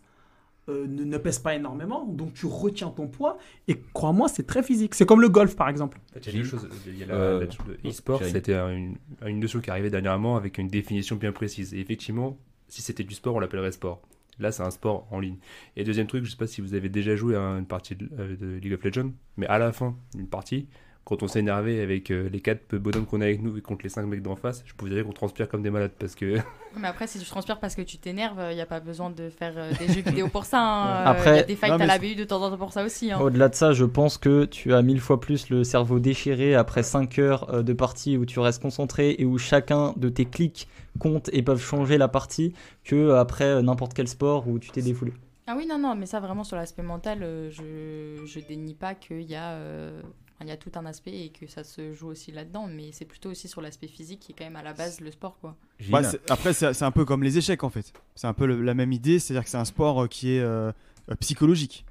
euh, 0.69 0.85
ne, 0.87 1.03
ne 1.03 1.17
pèse 1.17 1.39
pas 1.39 1.55
énormément. 1.55 2.05
Donc 2.05 2.33
tu 2.33 2.45
retiens 2.45 2.89
ton 2.89 3.07
poids. 3.07 3.37
Et 3.67 3.79
crois-moi, 3.93 4.27
c'est 4.27 4.45
très 4.47 4.63
physique. 4.63 4.95
C'est 4.95 5.05
comme 5.05 5.21
le 5.21 5.29
golf, 5.29 5.55
par 5.55 5.69
exemple. 5.69 5.99
Il 6.25 6.35
y 6.35 6.41
a 6.41 6.43
choses. 6.43 6.67
Il 6.87 6.97
y 6.97 7.03
a 7.03 7.07
la, 7.07 7.13
Euh, 7.13 7.47
la 7.83 7.89
e-sport, 7.89 8.23
c'était 8.23 8.55
une, 8.55 8.95
une 9.25 9.39
notion 9.39 9.59
qui 9.59 9.69
arrivait 9.69 9.89
dernièrement 9.89 10.35
avec 10.37 10.57
une 10.57 10.67
définition 10.67 11.15
bien 11.15 11.31
précise. 11.31 11.73
Et 11.73 11.79
effectivement, 11.79 12.37
si 12.67 12.81
c'était 12.81 13.03
du 13.03 13.15
sport, 13.15 13.35
on 13.35 13.39
l'appellerait 13.39 13.71
sport. 13.71 14.01
Là, 14.39 14.51
c'est 14.51 14.63
un 14.63 14.69
sport 14.71 15.07
en 15.09 15.19
ligne. 15.19 15.37
Et 15.75 15.83
deuxième 15.83 16.05
truc, 16.05 16.23
je 16.23 16.29
sais 16.29 16.37
pas 16.37 16.45
si 16.47 16.61
vous 16.61 16.75
avez 16.75 16.89
déjà 16.89 17.15
joué 17.15 17.35
à 17.35 17.39
une 17.41 17.65
partie 17.65 17.95
de, 17.95 18.07
euh, 18.19 18.35
de 18.35 18.59
League 18.59 18.73
of 18.73 18.83
Legends, 18.83 19.11
mais 19.35 19.47
à 19.47 19.57
la 19.57 19.71
fin 19.71 19.95
d'une 20.13 20.27
partie, 20.27 20.67
quand 21.07 21.23
on 21.23 21.27
s'est 21.29 21.39
énervé 21.39 21.81
avec 21.81 22.11
euh, 22.11 22.27
les 22.29 22.41
quatre 22.41 22.75
bonhommes 22.75 23.05
qu'on 23.05 23.21
a 23.21 23.23
avec 23.25 23.41
nous 23.41 23.55
et 23.57 23.61
contre 23.61 23.83
les 23.83 23.89
cinq 23.89 24.05
mecs 24.07 24.21
d'en 24.21 24.35
face, 24.35 24.61
je 24.65 24.73
peux 24.73 24.85
vous 24.87 24.93
dire 24.93 25.05
qu'on 25.05 25.13
transpire 25.13 25.47
comme 25.47 25.61
des 25.63 25.69
malades 25.69 25.93
parce 25.97 26.15
que 26.15 26.35
Mais 26.77 26.87
après, 26.89 27.07
si 27.07 27.17
tu 27.17 27.25
transpires 27.25 27.59
parce 27.61 27.75
que 27.75 27.81
tu 27.81 27.97
t'énerves, 27.97 28.39
il 28.51 28.55
n'y 28.55 28.61
a 28.61 28.65
pas 28.65 28.81
besoin 28.81 29.09
de 29.09 29.29
faire 29.29 29.53
euh, 29.55 29.71
des 29.79 29.87
jeux 29.87 30.01
vidéo 30.01 30.27
pour 30.27 30.43
ça. 30.43 30.59
hein. 30.61 30.87
Euh, 30.87 31.11
Après- 31.11 31.31
il 31.31 31.37
y 31.37 31.39
a 31.39 31.43
des 31.43 31.55
fights 31.55 31.71
Non, 31.71 31.77
mais 31.77 31.85
à 31.85 31.87
la 31.87 31.97
BU 31.97 32.15
de 32.15 32.25
temps 32.25 32.41
en 32.43 32.49
temps 32.51 32.57
pour 32.57 32.73
ça 32.73 32.83
aussi. 32.83 33.09
hein. 33.11 33.19
Au-delà 33.21 33.47
de 33.47 33.55
ça, 33.55 33.71
je 33.71 33.85
pense 33.85 34.17
que 34.17 34.43
tu 34.45 34.73
as 34.73 34.81
mille 34.81 34.99
fois 34.99 35.19
plus 35.21 35.49
le 35.49 35.63
cerveau 35.63 35.99
déchiré 35.99 36.55
après 36.55 36.83
5 36.83 37.17
heures 37.19 37.51
euh, 37.53 37.63
de 37.63 37.71
partie 37.73 38.17
où 38.17 38.25
tu 38.25 38.39
restes 38.41 38.61
concentré 38.61 39.15
et 39.17 39.23
où 39.25 39.37
chacun 39.37 39.93
de 39.95 40.09
tes 40.09 40.25
clics 40.25 40.67
compte 40.99 41.29
et 41.31 41.41
peuvent 41.41 41.61
changer 41.63 41.97
la 41.97 42.09
partie 42.09 42.53
que 42.83 42.95
euh, 42.95 43.19
après 43.19 43.45
euh, 43.45 43.61
n'importe 43.61 43.93
quel 43.93 44.09
sport 44.09 44.47
où 44.47 44.59
tu 44.59 44.69
t'es 44.71 44.81
défoulé. 44.81 45.13
Ah 45.47 45.55
oui, 45.57 45.65
non, 45.65 45.79
non, 45.79 45.95
mais 45.95 46.05
ça 46.05 46.19
vraiment 46.19 46.43
sur 46.43 46.57
l'aspect 46.57 46.83
mental, 46.83 47.19
euh, 47.23 47.49
je, 47.49 48.25
je 48.25 48.39
dénie 48.45 48.73
pas 48.75 48.93
qu'il 48.93 49.21
y, 49.21 49.33
a, 49.35 49.51
euh, 49.53 50.01
il 50.45 50.47
y 50.49 50.51
a 50.51 50.57
tout 50.57 50.71
un 50.75 50.85
aspect 50.85 51.11
et 51.25 51.29
que 51.29 51.47
ça 51.47 51.63
se 51.63 51.93
joue 51.93 52.07
aussi 52.09 52.31
là-dedans, 52.31 52.67
mais 52.71 52.91
c'est 52.91 53.05
plutôt 53.05 53.29
aussi 53.31 53.47
sur 53.47 53.61
l'aspect 53.61 53.87
physique 53.87 54.19
qui 54.19 54.31
est 54.31 54.35
quand 54.37 54.43
même 54.45 54.55
à 54.55 54.61
la 54.63 54.73
base 54.73 54.99
le 55.01 55.09
sport, 55.11 55.37
quoi. 55.39 55.55
Bah, 55.89 56.01
après, 56.29 56.53
c'est 56.53 56.83
un 56.83 56.91
peu 56.91 57.05
comme 57.05 57.23
les 57.23 57.37
échecs 57.37 57.63
en 57.63 57.69
fait. 57.69 57.91
C'est 58.15 58.27
un 58.27 58.33
peu 58.33 58.45
le- 58.45 58.61
la 58.61 58.73
même 58.73 58.91
idée, 58.91 59.19
c'est-à-dire 59.19 59.43
que 59.43 59.49
c'est 59.49 59.57
un 59.57 59.65
sport 59.65 60.03
euh, 60.03 60.07
qui 60.07 60.31
est 60.35 60.39
euh, 60.41 60.71
euh, 61.09 61.15
psychologique. 61.19 61.85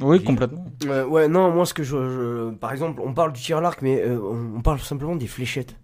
Oui, 0.00 0.18
Gilles 0.18 0.26
complètement. 0.26 0.64
Euh, 0.86 1.04
ouais, 1.06 1.26
non, 1.28 1.50
moi, 1.50 1.66
ce 1.66 1.74
que 1.74 1.82
je, 1.82 1.96
je- 1.96 2.50
Par 2.54 2.72
exemple, 2.72 3.00
on 3.04 3.12
parle 3.12 3.32
du 3.32 3.40
tir 3.42 3.58
à 3.58 3.60
l'arc, 3.60 3.82
mais 3.82 4.00
euh, 4.02 4.18
on, 4.20 4.58
on 4.58 4.60
parle 4.62 4.78
simplement 4.80 5.16
des 5.16 5.26
fléchettes. 5.26 5.76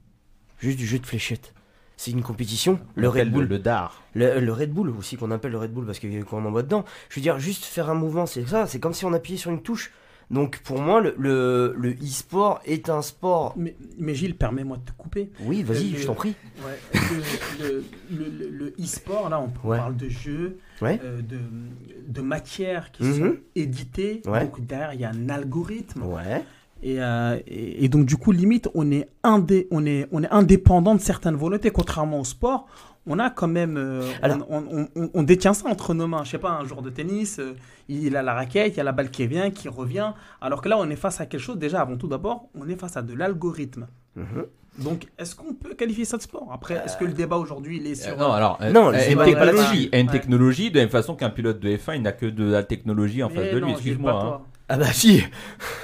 Juste 0.61 0.79
du 0.79 0.87
jeu 0.87 0.99
de 1.01 1.07
fléchettes. 1.07 1.53
C'est 1.97 2.13
une 2.13 2.23
compétition. 2.23 2.79
Le 2.95 3.09
On 3.09 3.11
Red 3.11 3.31
Bull. 3.33 3.45
le 3.47 3.59
dard. 3.59 4.03
Le, 4.15 4.41
le 4.41 4.53
Red 4.53 4.73
Bull 4.73 4.91
aussi, 4.91 5.17
qu'on 5.17 5.31
appelle 5.33 5.53
le 5.53 5.59
Red 5.59 5.73
Bull 5.73 5.85
parce 5.87 5.99
que 5.99 6.07
quand 6.23 6.39
on 6.39 6.45
envoie 6.47 6.63
dedans. 6.63 6.85
Je 7.09 7.17
veux 7.17 7.23
dire, 7.23 7.39
juste 7.39 7.65
faire 7.65 7.91
un 7.91 7.95
mouvement, 7.95 8.27
c'est 8.27 8.47
ça. 8.47 8.67
C'est 8.67 8.81
comme 8.81 8.95
si 8.95 9.05
on 9.05 9.13
appuyait 9.13 9.39
sur 9.39 9.51
une 9.51 9.63
touche. 9.63 9.93
Donc 10.31 10.59
pour 10.65 10.81
moi, 10.81 11.01
le, 11.01 11.15
le, 11.19 11.75
le 11.79 11.91
e-sport 11.93 12.61
est 12.65 12.89
un 12.89 13.03
sport. 13.03 13.55
Mais, 13.57 13.77
mais 13.99 14.15
Gilles, 14.15 14.37
permets-moi 14.37 14.79
de 14.79 14.83
te 14.83 14.93
couper. 14.97 15.31
Oui, 15.41 15.63
vas-y, 15.63 15.91
Le- 15.91 15.99
je 15.99 16.07
t'en 16.07 16.15
prie. 16.15 16.35
Ouais, 16.65 16.79
le, 18.11 18.75
e-sport, 18.81 19.29
là, 19.29 19.41
on 19.41 19.69
Ouais. 19.69 19.77
parle 19.77 19.97
de 19.97 20.09
jeux, 20.09 20.59
Ouais. 20.81 21.01
euh, 21.05 21.21
de, 21.23 21.39
de 22.09 22.21
matières 22.21 22.91
qui 22.93 23.05
Mhm. 23.05 23.15
sont 23.15 23.37
éditées. 23.55 24.23
Donc 24.25 24.65
derrière, 24.67 24.95
il 24.95 25.01
y 25.01 25.05
a 25.05 25.11
un 25.11 25.29
algorithme. 25.29 26.03
Et, 26.83 27.01
euh, 27.01 27.39
et, 27.47 27.85
et 27.85 27.89
donc, 27.89 28.05
du 28.05 28.17
coup, 28.17 28.31
limite, 28.33 28.69
on 28.75 28.91
est, 28.91 29.09
indé, 29.23 29.67
on, 29.71 29.87
est, 29.87 30.07
on 30.13 30.23
est 30.23 30.31
indépendant 30.31 30.95
de 30.95 31.01
certaines 31.01 31.37
volontés. 31.37 31.71
Contrairement 31.71 32.21
au 32.21 32.25
sport, 32.25 32.67
on 33.07 33.19
a 33.19 33.31
quand 33.31 33.49
même. 33.49 33.77
euh, 33.77 34.03
Alors- 34.23 34.47
on, 34.51 34.65
on- 34.71 34.89
on- 34.97 35.11
on 35.15 35.23
détient 35.23 35.53
ça 35.55 35.69
entre 35.69 35.95
nos 35.95 36.07
mains. 36.07 36.25
Je 36.25 36.31
sais 36.31 36.39
pas, 36.39 36.51
un 36.53 36.65
joueur 36.65 36.83
de 36.83 36.91
tennis, 36.91 37.39
euh, 37.39 37.55
il 37.89 38.17
a 38.17 38.23
la 38.23 38.35
raquette, 38.35 38.75
il 38.75 38.77
y 38.79 38.81
a 38.81 38.85
la 38.85 38.93
balle 38.93 39.11
qui 39.11 39.27
vient, 39.27 39.51
qui 39.51 39.69
revient. 39.69 40.13
Alors 40.41 40.61
que 40.63 40.69
là, 40.69 40.79
on 40.79 40.89
est 40.91 40.97
face 40.97 41.21
à 41.21 41.27
quelque 41.27 41.41
chose. 41.41 41.59
Déjà, 41.59 41.81
avant 41.81 41.97
tout, 41.97 42.09
d'abord, 42.09 42.49
on 42.59 42.69
est 42.69 42.77
face 42.77 42.97
à 42.97 43.03
de 43.03 43.15
l'algorithme. 43.15 43.87
Mhm. 44.17 44.47
Donc, 44.79 45.07
est-ce 45.19 45.37
qu'on 45.37 45.55
peut 45.55 45.75
qualifier 45.75 46.05
ça 46.05 46.17
de 46.17 46.23
sport? 46.23 46.49
Après, 46.53 46.83
est-ce 46.85 46.97
que 46.97 47.05
le 47.05 47.13
débat 47.13 47.37
aujourd'hui, 47.37 47.77
il 47.77 47.87
est 47.87 47.95
sur. 47.95 48.13
Euh, 48.15 48.17
non, 48.17 48.33
alors, 48.33 48.59
euh, 48.61 48.73
Non, 48.73 48.89
euh, 48.89 48.97
c'est 48.99 49.13
une 49.13 49.23
technologie, 49.23 49.89
une 49.93 50.07
technologie, 50.09 50.71
de 50.73 50.77
la 50.77 50.83
même 50.83 50.91
façon 50.91 51.15
qu'un 51.15 51.31
pilote 51.31 51.61
de 51.61 51.69
F1, 51.77 51.95
il 51.95 52.03
n'a 52.03 52.11
que 52.11 52.27
de 52.27 52.45
la 52.51 52.65
technologie 52.65 53.23
en 53.23 53.29
Mais 53.29 53.35
face 53.37 53.45
de 53.53 53.59
lui, 53.59 53.67
non, 53.67 53.73
excuse-moi, 53.73 54.13
pas 54.13 54.19
hein. 54.19 54.21
toi. 54.23 54.47
Ah 54.67 54.79
bah 54.79 54.93
si. 54.93 55.23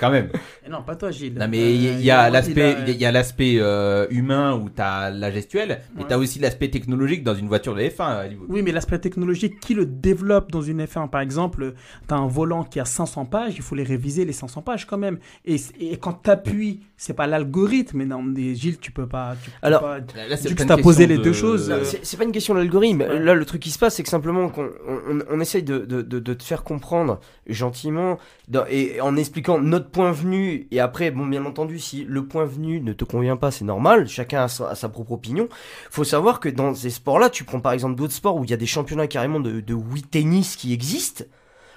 quand 0.01 0.11
même. 0.11 0.31
Et 0.67 0.71
non, 0.71 0.83
pas 0.83 0.97
toi, 0.97 1.11
Gilles. 1.11 1.35
Non, 1.35 1.47
mais 1.49 1.75
il 1.75 1.83
y, 1.83 1.89
Euh, 1.89 1.93
il 1.99 2.05
y 2.05 2.11
a 2.11 2.31
l'aspect, 2.31 2.75
a- 2.77 2.89
il 2.89 2.97
y 2.97 3.05
a 3.05 3.13
l'aspect 3.13 3.57
euh, 3.59 4.07
humain 4.11 4.55
où 4.55 4.71
tu 4.71 4.81
as 4.81 5.11
la 5.11 5.31
gestuelle, 5.31 5.83
mais 5.95 6.03
Ouais. 6.03 6.09
tu 6.09 6.15
as 6.15 6.19
aussi 6.19 6.39
l'aspect 6.39 6.69
technologique 6.71 7.23
dans 7.23 7.35
une 7.35 7.47
voiture 7.47 7.75
de 7.75 7.83
F1. 7.83 8.05
à 8.07 8.25
Hollywood. 8.25 8.47
Oui, 8.49 8.63
mais 8.63 8.73
l'aspect 8.73 8.99
technologique, 8.99 9.61
qui 9.61 9.75
le 9.75 9.85
développe 9.85 10.51
dans 10.51 10.63
une 10.63 10.81
F1 10.83 11.09
Par 11.09 11.21
exemple, 11.21 11.75
tu 12.09 12.15
as 12.15 12.17
un 12.17 12.27
volant 12.27 12.65
qui 12.65 12.81
a 12.81 12.87
500 12.87 13.27
pages, 13.27 13.53
il 13.57 13.63
faut 13.63 13.75
les 13.75 13.83
réviser, 13.85 14.25
les 14.25 14.33
500 14.33 14.63
pages 14.63 14.87
quand 14.87 14.97
même. 14.99 15.19
Et, 15.45 15.57
et 15.79 15.99
quand 15.99 16.23
tu 16.23 16.31
appuies, 16.31 16.81
c'est 16.97 17.13
pas 17.15 17.27
l'algorithme. 17.27 17.99
Mais 17.99 18.07
non, 18.07 18.23
mais 18.23 18.55
Gilles, 18.55 18.79
tu 18.79 18.93
peux 18.93 19.07
pas. 19.07 19.37
Tu 19.43 19.51
peux 19.51 19.57
Alors, 19.61 19.83
pas- 19.83 19.99
Là, 19.99 20.37
c'est 20.39 20.49
Vu 20.49 20.55
que 20.55 20.59
pas 20.59 20.63
une 20.63 20.69
t'as 20.69 20.77
posé 20.83 21.07
question 21.07 21.17
les 21.19 21.23
deux 21.23 21.31
de- 21.31 21.37
choses, 21.37 21.71
euh, 21.71 21.85
c'est 21.85 22.01
c'est 22.05 22.17
pas 22.17 22.25
une 22.25 22.33
question 22.33 22.55
d'algorithme. 22.55 23.01
Ouais. 23.03 23.19
Là, 23.19 23.35
le 23.35 23.45
truc 23.45 23.61
qui 23.61 23.71
se 23.71 23.79
passe, 23.79 23.97
c'est 23.97 24.03
que 24.03 24.09
simplement 24.09 24.49
qu'on 24.49 24.71
on, 24.89 25.19
on 25.31 25.41
essaye 25.41 25.63
de, 25.63 25.79
de, 25.81 26.01
de, 26.01 26.19
de 26.19 26.35
te 26.35 26.43
faire 26.43 26.63
comprendre 26.65 27.21
gentiment 27.47 28.19
dans- 28.49 28.65
et 28.71 29.01
en 29.01 29.17
expliquant 29.17 29.61
notre 29.61 29.91
point 29.91 30.13
venu. 30.13 30.67
Et 30.71 30.81
après, 30.81 31.11
bon, 31.11 31.27
bien 31.27 31.45
entendu, 31.45 31.79
si 31.79 32.05
le 32.05 32.27
point 32.27 32.45
venu 32.45 32.81
ne 32.81 32.93
te 32.93 33.05
convient 33.05 33.37
pas, 33.37 33.51
c'est 33.51 33.65
normal. 33.65 34.09
Chacun 34.09 34.45
a 34.45 34.49
sa, 34.49 34.71
a 34.71 34.75
sa 34.75 34.89
propre 34.89 35.13
opinion. 35.13 35.49
Faut 35.91 36.05
savoir 36.05 36.41
que 36.41 36.49
dans 36.49 36.75
ces 36.75 36.91
sports-là, 36.91 37.31
tu 37.31 37.45
prends 37.45 37.61
par 37.61 37.73
exemple 37.73 37.97
d'autres 37.97 38.15
sports 38.15 38.37
où 38.37 38.45
il 38.45 38.51
y 38.51 38.55
a 38.55 38.57
des 38.57 38.67
championnats 38.67 39.07
carrément 39.07 39.41
de, 39.41 39.61
de 39.61 39.75
Wii 39.75 40.03
tennis 40.05 40.57
qui 40.57 40.73
existent. 40.73 41.25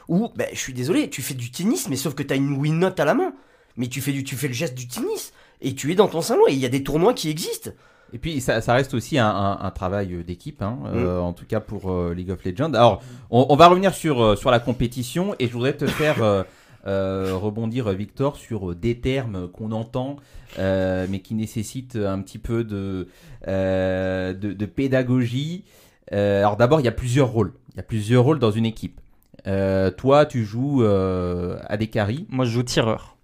Où, 0.08 0.30
ben, 0.36 0.48
je 0.54 0.60
suis 0.60 0.74
désolé, 0.74 1.10
tu 1.10 1.22
fais 1.22 1.34
du 1.34 1.50
tennis, 1.50 1.90
mais 1.90 1.96
sauf 1.96 2.14
que 2.14 2.24
tu 2.24 2.34
as 2.34 2.36
une 2.38 2.58
Wii 2.58 2.72
Note 2.74 3.00
à 3.00 3.06
la 3.06 3.14
main. 3.14 3.34
Mais 3.78 3.88
tu 3.88 4.02
fais, 4.02 4.12
du, 4.12 4.24
tu 4.24 4.36
fais 4.36 4.48
le 4.48 4.54
geste 4.54 4.76
du 4.76 4.88
tennis. 4.88 5.34
Et 5.62 5.76
tu 5.76 5.92
es 5.92 5.96
dans 5.96 6.08
ton 6.08 6.22
salon. 6.22 6.44
Et 6.48 6.54
il 6.54 6.60
y 6.60 6.66
a 6.66 6.70
des 6.70 6.84
tournois 6.84 7.14
qui 7.14 7.30
existent. 7.30 7.72
Et 8.12 8.20
puis 8.20 8.42
ça, 8.42 8.62
ça 8.62 8.74
reste 8.76 8.94
aussi 8.94 9.18
un, 9.18 9.28
un- 9.28 9.58
un 9.60 9.72
travail 9.72 10.14
euh, 10.14 10.24
d'équipe, 10.24 10.62
hein, 10.62 10.78
euh, 10.86 11.20
en 11.20 11.34
tout 11.34 11.46
cas 11.48 11.60
pour 11.60 11.92
euh, 11.92 12.14
League 12.14 12.30
of 12.30 12.44
Legends. 12.46 12.74
Alors, 12.76 13.02
on, 13.32 13.48
on 13.50 13.56
va 13.56 13.68
revenir 13.68 13.96
sur, 13.96 14.38
sur 14.38 14.52
la 14.52 14.60
compétition 14.60 15.34
et 15.40 15.48
je 15.48 15.54
voudrais 15.54 15.74
te 15.76 15.88
faire 15.88 16.22
euh, 16.22 16.44
rebondir, 16.86 17.88
euh, 17.88 17.94
Victor, 17.94 18.36
sur 18.38 18.72
euh, 18.72 18.76
des 18.76 19.00
termes 19.00 19.48
qu'on 19.48 19.72
entend, 19.72 20.18
euh, 20.60 21.08
mais 21.10 21.20
qui 21.20 21.34
nécessitent 21.36 21.96
un 21.96 22.20
petit 22.22 22.40
peu 22.40 22.64
de, 22.64 23.08
euh, 23.48 24.34
de, 24.34 24.54
de 24.54 24.66
pédagogie. 24.66 25.64
Euh, 26.12 26.40
alors 26.40 26.58
d'abord, 26.58 26.80
il 26.82 26.84
y 26.86 26.90
a 26.90 26.92
plusieurs 26.94 27.30
rôles. 27.30 27.54
Il 27.74 27.78
y 27.78 27.80
a 27.80 27.84
plusieurs 27.84 28.24
rôles 28.24 28.40
dans 28.40 28.52
une 28.52 28.66
équipe. 28.66 29.00
Euh, 29.48 29.92
toi, 29.92 30.26
tu 30.26 30.44
joues 30.46 30.84
euh, 30.84 31.58
à 31.68 31.78
des 31.78 31.88
carries. 31.88 32.26
Moi, 32.30 32.46
je 32.46 32.52
joue 32.52 32.64
tireur. 32.64 33.18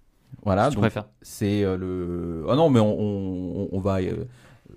Voilà, 0.44 0.70
si 0.70 0.76
donc 0.76 0.84
c'est 1.22 1.64
euh, 1.64 1.76
le. 1.76 2.44
Oh 2.48 2.54
non, 2.56 2.70
mais 2.70 2.80
on, 2.80 2.98
on- 3.00 3.68
on 3.72 3.80
va 3.80 4.00
euh, 4.00 4.24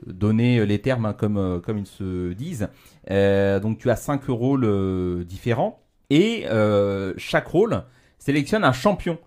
donner 0.08 0.66
les 0.66 0.80
termes 0.80 1.06
hein, 1.06 1.14
comme, 1.14 1.38
euh, 1.38 1.60
comme 1.60 1.78
ils 1.78 1.88
se 1.88 2.34
disent. 2.34 2.68
Euh, 3.12 3.60
donc 3.60 3.78
tu 3.78 3.90
as 3.90 3.96
cinq 3.96 4.26
rôles 4.28 4.66
euh, 4.66 5.24
différents 5.24 5.80
et 6.10 6.46
euh, 6.50 7.14
chaque 7.18 7.48
rôle 7.48 7.84
sélectionne 8.24 8.64
un 8.64 8.72
champion. 8.72 9.18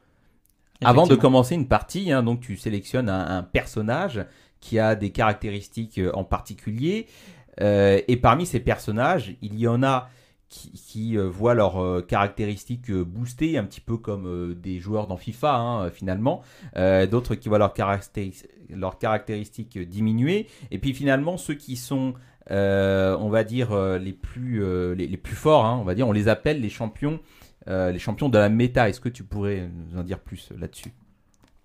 Avant 0.83 1.07
de 1.07 1.15
commencer 1.15 1.55
une 1.55 1.69
partie, 1.69 2.13
hein, 2.13 2.23
donc 2.23 2.41
tu 2.41 2.57
sélectionnes 2.57 3.09
un, 3.09 3.39
un 3.39 3.43
personnage 3.43 4.25
qui 4.61 4.79
a 4.79 4.95
des 4.95 5.11
caractéristiques 5.11 5.99
euh, 5.99 6.11
en 6.15 6.25
particulier. 6.25 7.07
Euh, 7.61 8.01
et 8.09 8.17
parmi 8.17 8.47
ces 8.47 8.61
personnages, 8.61 9.35
il 9.43 9.59
y 9.59 9.69
en 9.69 9.83
a 9.83 10.09
qui, 10.49 10.71
qui, 10.73 11.19
euh, 11.19 11.29
voient 11.29 11.55
leurs 11.55 11.83
euh, 11.83 12.03
caractéristiques 12.03 12.91
boostées, 12.91 13.59
un 13.59 13.65
petit 13.65 13.81
peu 13.81 13.99
comme 13.99 14.55
des 14.55 14.79
joueurs 14.79 15.07
dans 15.07 15.17
FIFA 15.19 15.55
hein, 15.55 15.91
finalement. 15.91 16.43
D'autres 16.75 17.35
qui 17.35 17.49
voient 17.49 17.59
leurs, 17.59 17.75
caractéris- 17.75 18.47
leurs 18.71 18.99
caractéristiques 18.99 19.79
diminuer. 19.79 20.47
Et 20.71 20.79
puis 20.79 20.95
finalement, 20.95 21.37
ceux 21.37 21.55
qui 21.55 21.77
sont, 21.77 22.15
on 22.51 23.29
va 23.29 23.45
dire, 23.45 23.77
les, 23.99 24.13
plus, 24.13 24.63
les, 24.95 25.07
les 25.07 25.17
plus 25.17 25.37
forts, 25.37 25.65
hein, 25.67 25.79
on 25.81 25.85
va 25.85 25.95
dire, 25.95 26.07
on 26.09 26.13
les 26.13 26.29
appelle 26.29 26.61
les 26.61 26.71
champions, 26.71 27.21
euh, 27.69 27.91
les 27.93 27.99
champions 27.99 28.29
de 28.29 28.39
la 28.39 28.49
méta. 28.49 28.89
Est-ce 28.89 29.01
que 29.01 29.09
tu 29.09 29.25
pourrais 29.25 29.69
nous 29.73 29.99
en 29.99 30.03
dire 30.03 30.19
plus 30.21 30.51
euh, 30.53 30.59
là-dessus? 30.59 30.93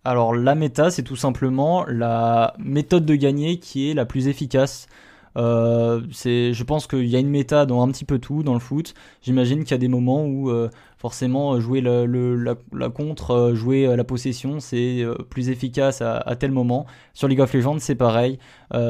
Alors 0.04 0.34
la 0.34 0.56
méta, 0.56 0.90
c'est 0.90 1.04
tout 1.04 1.16
simplement 1.16 1.86
la 1.86 2.56
méthode 2.58 3.06
de 3.06 3.16
gagner 3.16 3.60
qui 3.60 3.92
est 3.92 3.94
la 3.94 4.06
plus 4.06 4.28
efficace. 4.28 4.88
Euh, 5.38 6.02
je 6.12 6.64
pense 6.64 6.88
qu'il 6.88 7.08
y 7.08 7.16
a 7.16 7.20
une 7.20 7.30
méta 7.30 7.66
dans 7.66 7.82
un 7.82 7.88
petit 7.90 8.06
peu 8.06 8.20
tout 8.20 8.44
dans 8.44 8.54
le 8.54 8.60
foot. 8.60 8.94
J'imagine 9.22 9.64
qu'il 9.64 9.72
y 9.72 9.74
a 9.76 9.78
des 9.78 9.88
moments 9.88 10.26
où 10.26 10.50
euh, 10.50 10.70
forcément 10.98 11.60
jouer 11.60 11.82
la, 11.82 12.90
contre, 12.90 13.32
euh, 13.32 13.56
jouer 13.56 13.88
euh, 13.88 13.96
la 13.96 14.04
possession, 14.04 14.60
c'est 14.60 15.06
plus 15.30 15.50
efficace 15.50 16.02
à, 16.02 16.36
tel 16.36 16.52
moment. 16.52 16.86
Sur 17.14 17.28
League 17.28 17.40
of 17.40 17.54
Legends, 17.54 17.80
c'est 17.80 17.96
pareil, 17.96 18.40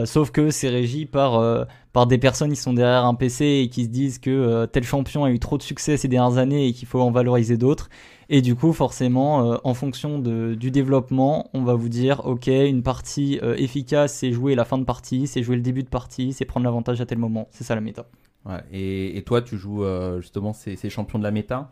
sauf 0.06 0.32
que 0.32 0.50
c'est 0.50 0.70
régi 0.70 1.06
par 1.06 1.68
par 1.94 2.08
des 2.08 2.18
personnes 2.18 2.52
qui 2.52 2.56
sont 2.56 2.72
derrière 2.72 3.06
un 3.06 3.16
PC 3.16 3.46
et 3.64 3.70
qui 3.70 3.84
se 3.84 3.90
disent 3.90 4.20
que 4.20 4.66
tel 4.68 4.84
champion 4.84 5.26
a 5.26 5.32
eu 5.32 5.40
trop 5.40 5.58
de 5.58 5.64
succès 5.64 5.98
ces 5.98 6.08
dernières 6.08 6.38
années 6.38 6.68
et 6.68 6.74
qu'il 6.74 6.88
faut 6.88 7.02
en 7.02 7.12
valoriser 7.12 7.58
d'autres. 7.58 7.90
Et 8.34 8.42
du 8.42 8.56
coup, 8.56 8.72
forcément, 8.72 9.52
euh, 9.52 9.58
en 9.66 9.74
fonction 9.74 10.18
de- 10.18 10.56
du 10.56 10.72
développement, 10.72 11.50
on 11.54 11.64
va 11.64 11.74
vous 11.76 11.90
dire, 11.90 12.22
ok, 12.26 12.48
une 12.48 12.82
partie 12.82 13.38
euh, 13.44 13.56
efficace, 13.58 14.14
c'est 14.16 14.32
jouer 14.32 14.56
la 14.56 14.64
fin 14.64 14.78
de 14.78 14.86
partie, 14.86 15.28
c'est 15.28 15.44
jouer 15.44 15.58
le 15.58 15.62
début 15.62 15.84
de 15.84 15.90
partie, 15.90 16.32
c'est 16.32 16.46
prendre 16.46 16.64
l'avantage 16.64 17.02
à 17.02 17.06
tel 17.06 17.18
moment. 17.18 17.50
C'est 17.52 17.66
ça 17.66 17.76
la 17.76 17.82
méta. 17.82 18.06
Ouais, 18.46 18.64
et, 18.72 19.18
et 19.18 19.22
toi, 19.24 19.42
tu 19.42 19.58
joues 19.58 19.84
euh, 19.84 20.22
justement 20.22 20.54
ces, 20.54 20.78
ces 20.78 20.90
champions 20.90 21.20
de 21.20 21.24
la 21.26 21.32
méta? 21.32 21.72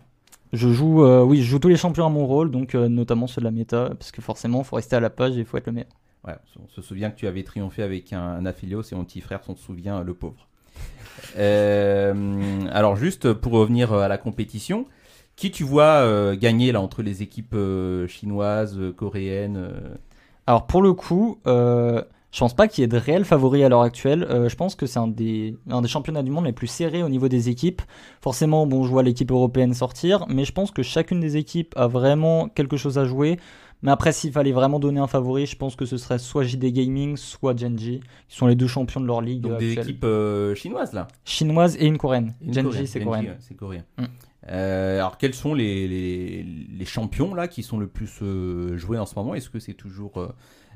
Je 0.52 0.68
joue, 0.70 1.06
euh, 1.06 1.24
oui, 1.24 1.38
je 1.38 1.44
joue 1.50 1.60
tous 1.60 1.70
les 1.70 1.78
champions 1.78 2.06
à 2.06 2.10
mon 2.10 2.28
rôle, 2.28 2.52
donc 2.52 2.76
euh, 2.76 2.90
notamment 2.90 3.28
ceux 3.28 3.40
de 3.40 3.46
la 3.46 3.52
méta, 3.52 3.92
parce 3.98 4.12
que 4.12 4.22
forcément, 4.22 4.60
il 4.60 4.66
faut 4.66 4.76
rester 4.76 4.98
à 4.98 5.00
la 5.00 5.10
page 5.10 5.38
et 5.38 5.40
il 5.40 5.46
faut 5.46 5.56
être 5.58 5.68
le 5.68 5.74
meilleur. 5.74 5.90
Ouais, 6.28 6.36
on 6.62 6.68
se 6.68 6.82
souvient 6.82 7.10
que 7.10 7.16
tu 7.16 7.26
avais 7.28 7.44
triomphé 7.44 7.84
avec 7.84 8.12
un, 8.12 8.22
un 8.22 8.46
Aphelios 8.46 8.82
et 8.92 8.96
mon 8.96 9.06
petit 9.06 9.22
frère 9.22 9.44
s'en 9.46 9.56
souvient, 9.56 10.04
le 10.04 10.14
pauvre. 10.14 10.48
Euh, 11.38 12.62
alors 12.72 12.96
juste 12.96 13.34
pour 13.34 13.52
revenir 13.54 13.94
à 13.94 14.08
la 14.08 14.18
compétition, 14.18 14.86
qui 15.40 15.52
tu 15.52 15.64
vois 15.64 16.04
euh, 16.04 16.36
gagner 16.36 16.72
là 16.72 16.82
entre 16.82 17.02
les 17.02 17.24
équipes 17.24 17.54
euh, 17.54 18.08
chinoises, 18.08 18.78
euh, 18.78 18.92
coréennes 18.92 19.72
Alors 20.46 20.68
pour 20.68 20.82
le 20.82 20.94
coup, 20.94 21.40
je 22.32 22.40
pense 22.40 22.54
pas 22.54 22.68
qu'il 22.68 22.84
y 22.84 22.86
ait 22.86 22.88
de 22.88 22.98
réels 22.98 23.26
favoris 23.26 23.64
à 23.64 23.70
l'heure 23.70 23.82
actuelle. 23.82 24.24
Euh, 24.30 24.50
je 24.50 24.56
pense 24.56 24.76
que 24.76 24.86
c'est 24.86 25.00
un 25.00 25.08
des, 25.08 25.58
un 25.70 25.82
des 25.82 25.88
championnats 25.88 26.22
du 26.22 26.30
monde 26.30 26.46
les 26.46 26.52
plus 26.52 26.68
serrés 26.68 27.02
au 27.02 27.10
niveau 27.10 27.28
des 27.28 27.50
équipes. 27.50 27.82
Forcément, 28.22 28.68
bon, 28.68 28.84
je 28.84 28.90
vois 28.90 29.02
l'équipe 29.02 29.32
européenne 29.32 29.74
sortir, 29.74 30.26
mais 30.30 30.46
je 30.46 30.52
pense 30.52 30.72
que 30.72 30.84
chacune 30.84 31.20
des 31.20 31.38
équipes 31.38 31.74
a 31.76 31.88
vraiment 31.88 32.48
quelque 32.48 32.78
chose 32.78 33.00
à 33.00 33.06
jouer. 33.06 33.40
Mais 33.82 33.92
après, 33.92 34.12
s'il 34.12 34.32
fallait 34.32 34.52
vraiment 34.52 34.78
donner 34.78 35.00
un 35.00 35.08
favori, 35.08 35.46
je 35.46 35.56
pense 35.56 35.76
que 35.76 35.86
ce 35.86 35.98
serait 35.98 36.20
soit 36.20 36.44
JD 36.44 36.66
Gaming, 36.66 37.16
soit 37.16 37.58
Genji, 37.58 38.02
qui 38.28 38.36
sont 38.36 38.46
les 38.46 38.56
deux 38.56 38.68
champions 38.68 39.00
de 39.00 39.08
leur 39.08 39.22
ligue 39.22 39.42
Donc 39.42 39.58
des 39.58 39.74
équipes 39.74 40.04
euh, 40.04 40.54
chinoises 40.54 40.94
là? 40.94 41.08
Chinoise 41.24 41.78
et 41.78 41.86
une 41.86 41.98
coréenne. 41.98 42.36
Une 42.42 42.54
Genji, 42.54 42.86
c'est 42.86 43.04
ouais, 43.04 43.38
c'est 43.40 43.56
coréen. 43.56 43.86
Mm. 43.98 44.06
Euh, 44.52 44.98
alors 44.98 45.18
quels 45.18 45.36
sont 45.36 45.54
les, 45.54 45.88
les, 45.88 46.86
champions 46.86 47.36
là 47.36 47.48
qui 47.48 47.62
sont 47.62 47.78
le 47.78 47.88
plus 47.88 48.20
euh, 48.22 48.78
joués 48.78 48.98
en 48.98 49.06
ce 49.06 49.16
moment? 49.16 49.36
Est-ce 49.36 49.50
que 49.50 49.60
c'est 49.60 49.74
toujours 49.74 50.20
euh, 50.20 50.30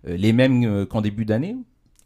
les 0.06 0.34
mêmes 0.34 0.64
euh, 0.64 0.86
qu'en 0.86 1.02
début 1.02 1.26
d'année? 1.26 1.58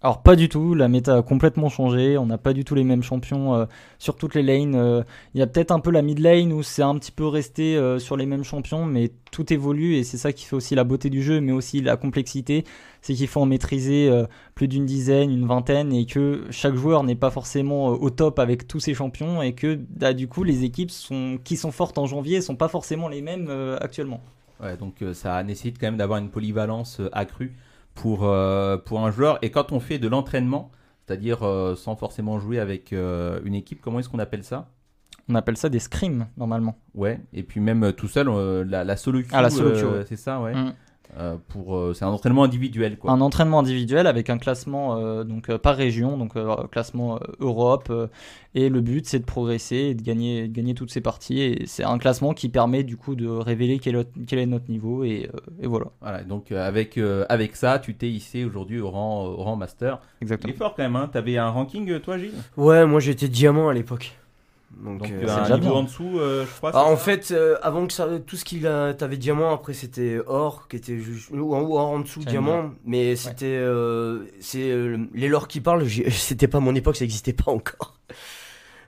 Alors 0.04 0.22
pas 0.22 0.36
du 0.36 0.48
tout, 0.48 0.76
la 0.76 0.88
méta 0.88 1.18
a 1.18 1.22
complètement 1.24 1.70
changé, 1.70 2.20
on 2.20 2.28
n'a 2.28 2.38
pas 2.38 2.54
du 2.54 2.64
tout 2.64 2.76
les 2.76 2.84
mêmes 2.84 3.02
champions 3.02 3.56
euh, 3.56 3.66
sur 3.98 4.16
toutes 4.16 4.36
les 4.36 4.44
lanes. 4.44 4.76
euh, 4.76 5.02
Il 5.34 5.40
y 5.40 5.42
a 5.42 5.48
peut-être 5.48 5.72
un 5.72 5.80
peu 5.80 5.90
la 5.90 6.04
mid 6.04 6.20
lane 6.20 6.54
où 6.54 6.62
c'est 6.62 6.84
un 6.84 6.94
petit 7.00 7.12
peu 7.12 7.26
resté 7.26 7.76
euh, 7.76 7.98
sur 7.98 8.16
les 8.16 8.28
mêmes 8.28 8.44
champions, 8.44 8.86
mais 8.86 9.12
tout 9.32 9.52
évolue 9.52 9.96
et 9.96 10.04
c'est 10.04 10.18
ça 10.18 10.34
qui 10.34 10.46
fait 10.46 10.56
aussi 10.56 10.76
la 10.76 10.84
beauté 10.84 11.10
du 11.10 11.24
jeu, 11.24 11.42
mais 11.42 11.52
aussi 11.52 11.82
la 11.82 11.98
complexité. 11.98 12.64
C'est 13.02 13.16
qu'il 13.16 13.28
faut 13.28 13.42
en 13.42 13.48
maîtriser 13.48 14.12
plus 14.54 14.68
d'une 14.68 14.86
dizaine, 14.86 15.32
une 15.32 15.48
vingtaine, 15.48 15.94
et 15.94 16.06
que 16.06 16.44
chaque 16.50 16.76
joueur 16.76 17.04
n'est 17.04 17.16
pas 17.16 17.30
forcément 17.30 17.88
au 17.88 18.10
top 18.10 18.38
avec 18.40 18.68
tous 18.68 18.80
ses 18.80 18.94
champions, 18.94 19.42
et 19.42 19.54
que 19.54 19.80
bah, 19.90 20.14
du 20.14 20.28
coup 20.28 20.44
les 20.44 20.64
équipes 20.64 20.92
qui 21.44 21.58
sont 21.58 21.72
fortes 21.72 21.98
en 21.98 22.06
janvier 22.06 22.42
sont 22.42 22.56
pas 22.56 22.68
forcément 22.68 23.08
les 23.08 23.22
mêmes 23.22 23.50
actuellement. 23.80 24.22
Ouais, 24.62 24.76
donc 24.76 25.04
ça 25.14 25.42
nécessite 25.44 25.80
quand 25.80 25.88
même 25.88 25.98
d'avoir 25.98 26.20
une 26.20 26.30
polyvalence 26.30 27.02
accrue 27.14 27.56
pour, 27.98 28.26
euh, 28.26 28.78
pour 28.78 29.06
un 29.06 29.12
joueur. 29.12 29.40
Et 29.42 29.52
quand 29.52 29.72
on 29.72 29.80
fait 29.80 30.00
de 30.00 30.08
l'entraînement, 30.08 30.72
c'est-à-dire 31.06 31.44
euh, 31.44 31.76
sans 31.76 31.96
forcément 31.96 32.40
jouer 32.40 32.60
avec 32.60 32.94
euh, 32.94 33.40
une 33.44 33.56
équipe, 33.56 33.82
comment 33.82 34.00
est-ce 34.00 34.10
qu'on 34.10 34.20
appelle 34.20 34.44
ça? 34.44 34.70
On 35.30 35.36
appelle 35.36 35.58
ça 35.58 35.68
des 35.68 35.80
scrims 35.80 36.28
normalement. 36.38 36.78
Ouais, 36.96 37.20
et 37.34 37.44
puis 37.44 37.60
même 37.60 37.92
tout 37.94 38.08
seul, 38.08 38.30
la, 38.68 38.84
la 38.86 38.96
solo 38.98 39.20
queue, 39.22 39.28
Ah, 39.34 39.42
la 39.42 39.50
solo 39.50 39.72
queue, 39.72 40.06
c'est 40.08 40.16
ça, 40.16 40.40
ouais. 40.40 40.56
Mm. 40.56 40.74
Euh, 41.20 41.38
pour, 41.48 41.76
euh, 41.76 41.94
c'est 41.96 42.06
un 42.06 42.10
entraînement 42.10 42.44
individuel, 42.44 42.98
quoi. 42.98 43.12
Un 43.12 43.22
entraînement 43.22 43.60
individuel 43.60 44.06
avec 44.08 44.30
un 44.30 44.38
classement 44.38 44.98
euh, 44.98 45.24
donc 45.24 45.50
euh, 45.50 45.58
par 45.58 45.76
région, 45.76 46.18
donc 46.18 46.36
euh, 46.36 46.56
classement 46.72 47.16
euh, 47.16 47.20
Europe. 47.40 47.88
euh, 47.90 48.08
et 48.54 48.70
le 48.70 48.82
but 48.82 49.06
c'est 49.08 49.20
de 49.20 49.26
progresser 49.26 49.76
et 49.78 49.94
de 49.96 50.02
gagner, 50.02 50.48
de 50.48 50.54
gagner 50.54 50.74
toutes 50.76 50.92
ces 50.92 51.02
parties. 51.02 51.42
Et 51.42 51.64
c'est 51.66 51.84
un 51.84 51.98
classement 51.98 52.34
qui 52.34 52.50
permet 52.50 52.84
du 52.84 52.98
coup 52.98 53.16
de 53.16 53.28
révéler 53.28 53.80
quel, 53.80 53.96
est- 53.96 54.26
quel 54.28 54.40
est 54.40 54.46
notre 54.46 54.70
niveau 54.70 55.04
et, 55.04 55.30
euh, 55.34 55.40
et 55.64 55.68
voilà. 55.68 55.88
Voilà, 56.02 56.24
donc 56.24 56.52
avec, 56.52 56.98
euh, 56.98 57.26
avec 57.30 57.56
ça, 57.56 57.80
tu 57.80 57.96
t'es 57.96 58.10
hissé 58.10 58.46
aujourd'hui 58.46 58.80
au 58.80 58.90
rang, 58.92 59.26
au 59.26 59.38
rang 59.38 59.56
master. 59.56 60.00
Exactement. 60.22 60.52
Il 60.52 60.56
est 60.56 60.58
fort 60.58 60.76
quand 60.76 60.84
même, 60.84 60.96
hein. 60.96 61.10
T'avais 61.12 61.38
un 61.38 61.50
ranking, 61.50 62.00
toi, 62.00 62.18
Gilles? 62.18 62.32
Ouais, 62.58 62.86
moi 62.86 63.00
j'étais 63.00 63.28
diamant 63.28 63.70
à 63.70 63.74
l'époque. 63.74 64.18
Donc, 64.72 65.00
Donc 65.00 65.12
euh, 65.12 65.24
euh, 65.24 65.28
c'est 65.28 65.32
un 65.32 65.42
déjà 65.44 65.56
niveau 65.56 65.70
bien. 65.70 65.80
en 65.80 65.84
dessous, 65.84 66.20
euh, 66.20 66.46
je 66.46 66.52
crois. 66.58 66.72
Ah, 66.74 66.84
c'est 66.86 66.92
en 66.92 66.96
ça 66.98 67.04
fait, 67.04 67.32
euh, 67.32 67.58
avant 67.62 67.88
que 67.88 67.94
ça, 67.94 68.08
tout 68.26 68.36
ce 68.36 68.46
qu'il 68.46 68.68
a, 68.68 68.94
t'avais 68.94 69.18
diamant, 69.18 69.54
après 69.54 69.74
c'était 69.74 70.20
or, 70.28 70.68
qui 70.68 70.76
était 70.76 70.98
juste, 71.00 71.30
ou 71.32 71.56
en, 71.56 71.62
ou 71.62 71.78
en 71.78 72.00
dessous 72.00 72.24
diamant, 72.24 72.72
mais 72.86 73.16
c'était, 73.16 73.46
euh, 73.46 74.26
c'est 74.40 74.70
euh, 74.70 75.08
les 75.14 75.30
lores 75.30 75.48
qui 75.48 75.62
parlent. 75.62 75.88
C'était 76.12 76.48
pas 76.48 76.60
mon 76.60 76.76
époque, 76.76 76.98
ça 76.98 77.06
existait 77.06 77.34
pas 77.34 77.52
encore. 77.52 77.98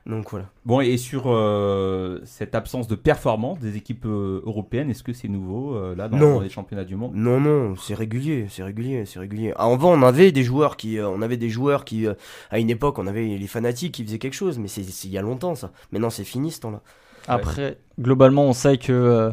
Donc 0.10 0.32
voilà. 0.32 0.48
Bon, 0.66 0.82
et 0.82 0.98
sur 0.98 1.26
euh, 1.28 2.20
cette 2.26 2.56
absence 2.56 2.88
de 2.88 2.96
performance 2.96 3.60
des 3.60 3.78
équipes 3.78 4.06
euh, 4.08 4.42
européennes, 4.44 4.90
est-ce 4.90 5.04
que 5.04 5.14
c'est 5.14 5.28
nouveau 5.28 5.76
euh, 5.76 5.96
là 5.96 6.08
dans, 6.10 6.18
Non. 6.18 6.34
dans 6.36 6.42
les 6.42 6.50
championnats 6.50 6.84
du 6.84 6.96
monde? 6.96 7.12
Non, 7.14 7.40
non, 7.40 7.76
c'est 7.76 7.94
régulier, 7.94 8.48
c'est 8.50 8.64
régulier, 8.64 9.06
c'est 9.06 9.20
régulier. 9.20 9.54
Ah, 9.56 9.66
Avant, 9.72 9.94
on 9.94 10.02
avait 10.02 10.32
des 10.32 10.44
joueurs 10.44 10.78
qui, 10.78 10.98
euh, 10.98 11.08
on 11.08 11.22
avait 11.22 11.38
des 11.38 11.50
joueurs 11.50 11.86
qui, 11.86 12.08
euh, 12.08 12.16
à 12.50 12.58
une 12.58 12.72
époque, 12.72 12.98
on 12.98 13.06
avait 13.06 13.38
les 13.38 13.48
fanatiques 13.48 13.94
qui 13.94 14.04
faisaient 14.04 14.18
quelque 14.18 14.34
chose, 14.34 14.58
mais 14.58 14.68
c'est 14.68 14.82
il 14.82 15.12
y 15.12 15.18
a 15.20 15.22
longtemps 15.22 15.54
ça. 15.54 15.72
Maintenant, 15.92 16.10
c'est 16.10 16.24
fini 16.24 16.50
ce 16.52 16.62
temps-là. 16.62 16.82
Après, 17.28 17.78
globalement, 18.00 18.46
on 18.46 18.54
sait 18.54 18.78
que 18.80 18.92
euh, 18.92 19.32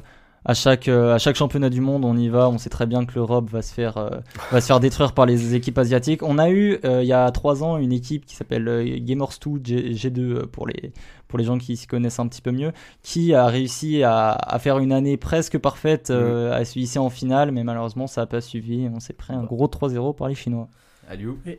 à 0.49 0.55
chaque 0.55 0.87
euh, 0.87 1.15
à 1.15 1.19
chaque 1.19 1.35
championnat 1.35 1.71
du 1.71 1.81
monde, 1.81 2.05
on 2.05 2.17
y 2.17 2.29
va. 2.29 2.49
On 2.49 2.57
sait 2.57 2.71
très 2.71 2.87
bien 2.87 3.05
que 3.05 3.15
l'Europe 3.17 3.51
va 3.51 3.63
se 3.63 3.75
faire 3.75 3.97
euh, 3.97 4.11
va 4.53 4.61
se 4.61 4.67
faire 4.67 4.79
détruire 4.79 5.13
par 5.13 5.27
les 5.27 5.57
équipes 5.57 5.77
asiatiques. 5.77 6.23
On 6.23 6.39
a 6.39 6.51
eu 6.51 6.79
euh, 6.85 7.03
il 7.03 7.09
y 7.09 7.13
a 7.13 7.29
trois 7.33 7.65
ans 7.65 7.77
une 7.79 7.93
équipe 7.93 8.25
qui 8.25 8.37
s'appelle 8.37 8.67
euh, 8.69 8.99
Gamers 9.01 9.31
2 9.45 9.61
G, 9.65 9.93
G2 9.93 10.21
euh, 10.21 10.47
pour 10.47 10.69
les 10.69 10.93
pour 11.27 11.41
les 11.41 11.45
gens 11.45 11.59
qui 11.59 11.77
s'y 11.77 11.89
connaissent 11.89 12.21
un 12.21 12.29
petit 12.29 12.41
peu 12.41 12.53
mieux, 12.53 12.71
qui 13.03 13.35
a 13.35 13.49
réussi 13.49 14.05
à, 14.05 14.31
à 14.31 14.59
faire 14.61 14.79
une 14.79 14.93
année 14.93 15.17
presque 15.17 15.59
parfaite, 15.59 16.11
euh, 16.11 16.53
à 16.53 16.65
se 16.65 16.79
hisser 16.79 17.01
en 17.01 17.11
finale, 17.11 17.51
mais 17.51 17.65
malheureusement 17.65 18.07
ça 18.07 18.21
n'a 18.21 18.27
pas 18.27 18.41
suivi. 18.41 18.89
On 18.95 19.01
s'est 19.01 19.15
pris 19.15 19.35
un 19.35 19.43
gros 19.43 19.67
3-0 19.67 20.15
par 20.15 20.29
les 20.29 20.37
Chinois. 20.37 20.69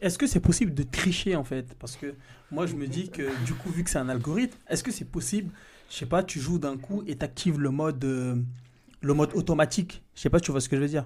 Est-ce 0.02 0.18
que 0.18 0.28
c'est 0.28 0.40
possible 0.40 0.74
de 0.74 0.84
tricher 0.84 1.36
en 1.36 1.44
fait? 1.44 1.76
Parce 1.80 1.98
que 1.98 2.16
moi 2.52 2.66
je 2.66 2.76
me 2.76 2.88
dis 2.88 3.10
que 3.10 3.24
du 3.46 3.54
coup 3.54 3.70
vu 3.70 3.84
que 3.84 3.90
c'est 3.90 4.00
un 4.00 4.08
algorithme, 4.08 4.58
est-ce 4.70 4.84
que 4.84 4.92
c'est 4.92 5.10
possible? 5.12 5.52
Je 5.90 5.96
sais 5.96 6.06
pas, 6.06 6.24
tu 6.24 6.40
joues 6.40 6.60
d'un 6.60 6.78
coup 6.78 7.04
et 7.08 7.16
t'actives 7.16 7.60
le 7.60 7.70
mode 7.70 8.04
euh, 8.04 8.36
le 9.02 9.14
mode 9.14 9.32
automatique. 9.34 10.04
Je 10.16 10.22
sais 10.22 10.30
pas, 10.30 10.40
si 10.40 10.46
tu 10.46 10.52
vois 10.52 10.62
ce 10.62 10.70
que 10.70 10.76
je 10.76 10.82
veux 10.82 10.88
dire 10.88 11.06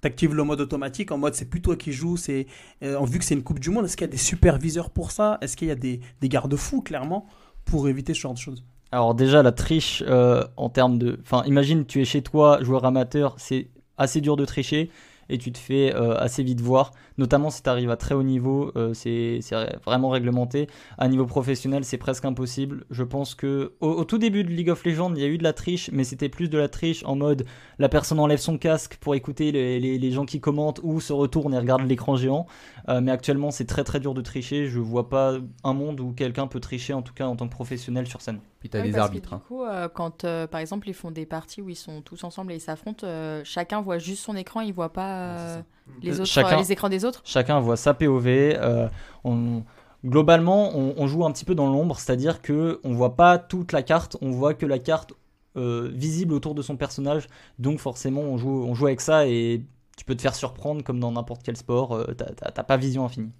T'actives 0.00 0.32
le 0.32 0.44
mode 0.44 0.60
automatique 0.60 1.10
en 1.10 1.18
mode 1.18 1.34
c'est 1.34 1.46
plus 1.46 1.60
toi 1.60 1.74
qui 1.74 1.92
joues, 1.92 2.16
c'est 2.16 2.46
euh, 2.84 3.04
vu 3.04 3.18
que 3.18 3.24
c'est 3.24 3.34
une 3.34 3.42
coupe 3.42 3.58
du 3.58 3.70
monde. 3.70 3.84
Est-ce 3.84 3.96
qu'il 3.96 4.06
y 4.06 4.08
a 4.08 4.12
des 4.12 4.16
superviseurs 4.16 4.90
pour 4.90 5.10
ça? 5.10 5.38
Est-ce 5.40 5.56
qu'il 5.56 5.66
y 5.66 5.72
a 5.72 5.74
des, 5.74 6.00
garde-fous 6.22 6.82
clairement 6.82 7.26
pour 7.64 7.88
éviter 7.88 8.14
ce 8.14 8.20
genre 8.20 8.34
de 8.34 8.38
choses? 8.38 8.64
Alors 8.92 9.16
déjà 9.16 9.42
la 9.42 9.50
triche 9.50 10.04
euh, 10.06 10.44
en 10.56 10.68
termes 10.70 10.98
de... 10.98 11.18
Enfin 11.22 11.42
imagine 11.46 11.84
tu 11.84 12.00
es 12.00 12.04
chez 12.04 12.22
toi, 12.22 12.62
joueur 12.62 12.84
amateur, 12.84 13.34
c'est 13.38 13.70
assez 13.96 14.20
dur 14.20 14.36
de 14.36 14.44
tricher 14.44 14.88
et 15.28 15.38
tu 15.38 15.52
te 15.52 15.58
fais 15.58 15.94
euh, 15.94 16.16
assez 16.16 16.42
vite 16.42 16.60
voir, 16.60 16.92
notamment 17.18 17.50
si 17.50 17.62
tu 17.62 17.68
arrives 17.68 17.90
à 17.90 17.96
très 17.96 18.14
haut 18.14 18.22
niveau, 18.22 18.72
euh, 18.76 18.94
c'est 18.94 19.40
vraiment 19.84 20.08
réglementé. 20.10 20.66
À 20.98 21.08
niveau 21.08 21.26
professionnel 21.26 21.84
c'est 21.84 21.98
presque 21.98 22.24
impossible. 22.24 22.84
Je 22.90 23.02
pense 23.02 23.34
que 23.34 23.72
au, 23.80 24.04
tout 24.04 24.18
début 24.18 24.44
de 24.44 24.50
League 24.50 24.70
of 24.70 24.84
Legends 24.84 25.12
il 25.14 25.20
y 25.20 25.24
a 25.24 25.28
eu 25.28 25.38
de 25.38 25.42
la 25.42 25.52
triche, 25.52 25.90
mais 25.92 26.04
c'était 26.04 26.28
plus 26.28 26.48
de 26.48 26.58
la 26.58 26.68
triche 26.68 27.04
en 27.04 27.16
mode 27.16 27.44
la 27.78 27.88
personne 27.88 28.18
enlève 28.20 28.38
son 28.38 28.58
casque 28.58 28.96
pour 29.00 29.14
écouter 29.14 29.52
les, 29.52 29.80
les- 29.80 29.98
les 29.98 30.10
gens 30.12 30.24
qui 30.26 30.40
commentent 30.40 30.80
ou 30.82 31.00
se 31.00 31.12
retourne 31.12 31.54
et 31.54 31.58
regarde 31.58 31.82
l'écran 31.86 32.16
géant. 32.16 32.46
Euh, 32.88 33.00
mais 33.00 33.10
actuellement 33.12 33.50
c'est 33.50 33.66
très 33.66 33.84
très 33.84 34.00
dur 34.00 34.14
de 34.14 34.22
tricher, 34.22 34.66
je 34.68 34.78
vois 34.78 35.08
pas 35.08 35.34
un 35.64 35.72
monde 35.74 36.00
où 36.00 36.12
quelqu'un 36.12 36.46
peut 36.46 36.60
tricher 36.60 36.92
en 36.94 37.02
tout 37.02 37.14
cas 37.14 37.26
en 37.26 37.36
tant 37.36 37.46
que 37.46 37.52
professionnel 37.52 38.06
sur 38.06 38.20
scène. 38.22 38.40
Puis 38.60 38.68
t'as 38.70 38.80
Oui, 38.80 38.86
les 38.86 38.92
parce 38.92 39.04
arbitres. 39.04 39.30
Que, 39.30 39.34
hein. 39.34 39.38
du 39.38 39.44
coup, 39.44 39.62
euh, 39.64 39.88
quand 39.88 40.24
euh, 40.24 40.46
par 40.46 40.60
exemple 40.60 40.88
ils 40.88 40.94
font 40.94 41.10
des 41.12 41.26
parties 41.26 41.62
où 41.62 41.68
ils 41.68 41.76
sont 41.76 42.02
tous 42.02 42.24
ensemble 42.24 42.52
et 42.52 42.56
ils 42.56 42.60
s'affrontent, 42.60 43.06
euh, 43.06 43.42
chacun 43.44 43.80
voit 43.80 43.98
juste 43.98 44.24
son 44.24 44.36
écran, 44.36 44.60
il 44.60 44.72
voit 44.72 44.92
pas 44.92 45.36
euh, 45.36 45.62
les 46.02 46.20
autres, 46.20 46.28
chacun- 46.30 46.56
euh, 46.56 46.60
les 46.60 46.72
écrans 46.72 46.88
des 46.88 47.04
autres. 47.04 47.20
Chacun 47.24 47.60
voit 47.60 47.76
sa 47.76 47.94
POV. 47.94 48.56
euh, 48.56 48.88
on- 49.24 49.62
globalement, 50.04 50.76
on, 50.76 50.94
on 50.96 51.06
joue 51.06 51.24
un 51.24 51.32
petit 51.32 51.44
peu 51.44 51.54
dans 51.54 51.68
l'ombre, 51.68 51.98
c'est-à-dire 51.98 52.40
que 52.42 52.80
on 52.84 52.94
voit 52.94 53.16
pas 53.16 53.38
toute 53.38 53.72
la 53.72 53.82
carte, 53.82 54.16
on 54.20 54.30
voit 54.30 54.54
que 54.54 54.66
la 54.66 54.78
carte 54.78 55.12
euh, 55.56 55.90
visible 55.92 56.34
autour 56.34 56.54
de 56.54 56.62
son 56.62 56.76
personnage. 56.76 57.26
Donc 57.58 57.80
forcément, 57.80 58.20
on 58.22 58.38
joue, 58.38 58.64
on 58.64 58.74
joue 58.74 58.86
avec 58.86 59.00
ça 59.00 59.26
et 59.26 59.62
tu 59.98 60.04
peux 60.04 60.14
te 60.14 60.22
faire 60.22 60.34
surprendre 60.34 60.82
comme 60.84 61.00
dans 61.00 61.10
n'importe 61.12 61.42
quel 61.44 61.56
sport. 61.56 61.92
euh, 61.92 62.04
t'as- 62.16 62.62
pas 62.62 62.76
vision 62.76 63.04
infinie. 63.04 63.32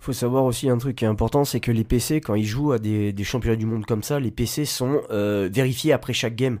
Faut 0.00 0.12
savoir 0.12 0.44
aussi 0.44 0.68
un 0.68 0.76
truc 0.78 0.96
qui 0.96 1.04
est 1.04 1.08
important, 1.08 1.44
c'est 1.44 1.60
que 1.60 1.72
les 1.72 1.82
PC, 1.84 2.20
quand 2.20 2.34
ils 2.34 2.44
jouent 2.44 2.72
à 2.72 2.78
des, 2.78 3.12
des 3.12 3.24
championnats 3.24 3.56
du 3.56 3.64
monde 3.66 3.86
comme 3.86 4.02
ça, 4.02 4.20
les 4.20 4.30
PC 4.30 4.66
sont 4.66 5.00
euh, 5.10 5.48
vérifiés 5.50 5.92
après 5.92 6.12
chaque 6.12 6.36
game. 6.36 6.58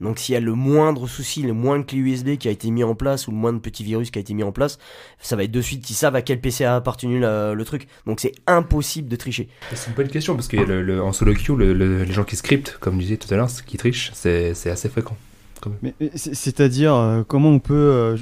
Donc 0.00 0.18
s'il 0.18 0.32
y 0.32 0.36
a 0.36 0.40
le 0.40 0.54
moindre 0.54 1.06
souci, 1.06 1.42
le 1.42 1.52
moindre 1.52 1.84
clé 1.84 1.98
USB 1.98 2.36
qui 2.36 2.48
a 2.48 2.50
été 2.50 2.70
mis 2.70 2.82
en 2.82 2.94
place 2.94 3.28
ou 3.28 3.32
le 3.32 3.36
moindre 3.36 3.60
petit 3.60 3.84
virus 3.84 4.10
qui 4.10 4.18
a 4.18 4.22
été 4.22 4.32
mis 4.32 4.42
en 4.42 4.50
place, 4.50 4.78
ça 5.20 5.36
va 5.36 5.44
être 5.44 5.50
de 5.50 5.60
suite, 5.60 5.88
ils 5.90 5.94
savent 5.94 6.16
à 6.16 6.22
quel 6.22 6.40
PC 6.40 6.64
a 6.64 6.74
appartenu 6.76 7.20
la- 7.20 7.52
le 7.54 7.64
truc. 7.66 7.86
Donc 8.06 8.18
c'est 8.20 8.32
impossible 8.46 9.08
de 9.08 9.16
tricher. 9.16 9.48
C'est 9.74 9.90
une 9.90 9.94
bonne 9.96 10.08
question 10.08 10.34
parce 10.34 10.48
que 10.48 10.56
le, 10.56 10.80
le- 10.82 11.02
en 11.02 11.12
solo 11.12 11.34
queue, 11.34 11.54
le- 11.54 11.74
le- 11.74 12.02
les 12.04 12.12
gens 12.12 12.24
qui 12.24 12.34
scriptent, 12.36 12.78
comme 12.80 12.94
je 12.94 13.00
disais 13.00 13.16
tout 13.18 13.32
à 13.32 13.36
l'heure, 13.36 13.50
qui 13.66 13.76
trichent, 13.76 14.10
c'est 14.14 14.52
assez 14.70 14.88
fréquent. 14.88 15.16
Quand 15.60 15.70
même. 15.70 15.78
Mais, 15.82 15.94
mais 16.00 16.10
c'est- 16.14 16.34
c'est-à-dire 16.34 16.94
euh, 16.94 17.22
comment 17.26 17.50
on 17.50 17.58
peut 17.58 17.74
euh, 17.74 18.16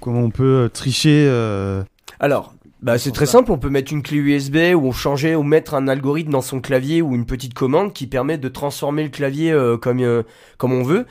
comment 0.00 0.20
on 0.20 0.30
peut 0.30 0.64
euh, 0.64 0.68
tricher 0.68 1.26
euh, 1.28 1.82
Alors, 2.20 2.54
bah 2.82 2.98
c'est 2.98 3.12
très 3.12 3.26
simple, 3.26 3.50
on 3.50 3.58
peut 3.58 3.70
mettre 3.70 3.92
une 3.92 4.02
clé 4.02 4.18
USB 4.18 4.56
ou 4.76 4.92
changer 4.92 5.34
ou 5.34 5.42
mettre 5.42 5.74
un 5.74 5.88
algorithme 5.88 6.30
dans 6.30 6.42
son 6.42 6.60
clavier 6.60 7.00
ou 7.02 7.14
une 7.14 7.24
petite 7.24 7.54
commande 7.54 7.92
qui 7.94 8.06
permet 8.06 8.36
de 8.38 8.48
transformer 8.48 9.02
le 9.04 9.08
clavier 9.08 9.52
euh, 9.52 9.76
comme, 9.78 10.00
euh, 10.00 10.22
comme 10.58 10.72
on 10.72 10.82
veut 10.82 11.06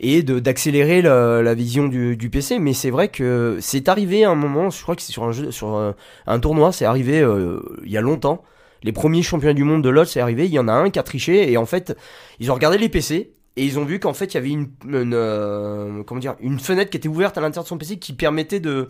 et 0.00 0.22
de 0.22 0.38
d'accélérer 0.38 1.02
la, 1.02 1.42
la 1.42 1.54
vision 1.54 1.88
du, 1.88 2.16
du 2.16 2.30
PC. 2.30 2.58
Mais 2.60 2.72
c'est 2.72 2.90
vrai 2.90 3.08
que 3.08 3.58
c'est 3.60 3.88
arrivé 3.88 4.24
à 4.24 4.30
un 4.30 4.36
moment, 4.36 4.70
je 4.70 4.80
crois 4.80 4.96
que 4.96 5.02
c'est 5.02 5.12
sur 5.12 5.24
un 5.24 5.32
jeu, 5.32 5.50
sur 5.50 5.76
un, 5.76 5.94
un 6.26 6.38
tournoi, 6.38 6.72
c'est 6.72 6.84
arrivé 6.86 7.20
euh, 7.20 7.60
il 7.84 7.90
y 7.90 7.96
a 7.98 8.00
longtemps. 8.00 8.42
Les 8.84 8.92
premiers 8.92 9.22
championnats 9.24 9.54
du 9.54 9.64
monde 9.64 9.82
de 9.82 9.88
LoL, 9.88 10.06
c'est 10.06 10.20
arrivé. 10.20 10.46
Il 10.46 10.52
y 10.52 10.58
en 10.60 10.68
a 10.68 10.72
un 10.72 10.88
qui 10.88 11.00
a 11.00 11.02
triché 11.02 11.50
et 11.50 11.56
en 11.56 11.66
fait, 11.66 11.96
ils 12.38 12.50
ont 12.52 12.54
regardé 12.54 12.78
les 12.78 12.88
PC 12.88 13.32
et 13.58 13.64
ils 13.64 13.78
ont 13.78 13.84
vu 13.84 13.98
qu'en 14.00 14.14
fait, 14.14 14.26
il 14.26 14.34
y 14.34 14.38
avait 14.38 14.50
une, 14.50 14.68
une, 14.88 15.12
euh, 15.14 16.02
comment 16.04 16.20
dire, 16.20 16.36
une 16.40 16.58
fenêtre 16.58 16.90
qui 16.90 16.96
était 16.96 17.08
ouverte 17.08 17.36
à 17.38 17.40
l'intérieur 17.40 17.64
de 17.64 17.68
son 17.68 17.78
PC 17.78 17.98
qui 17.98 18.12
permettait 18.12 18.60
de, 18.60 18.88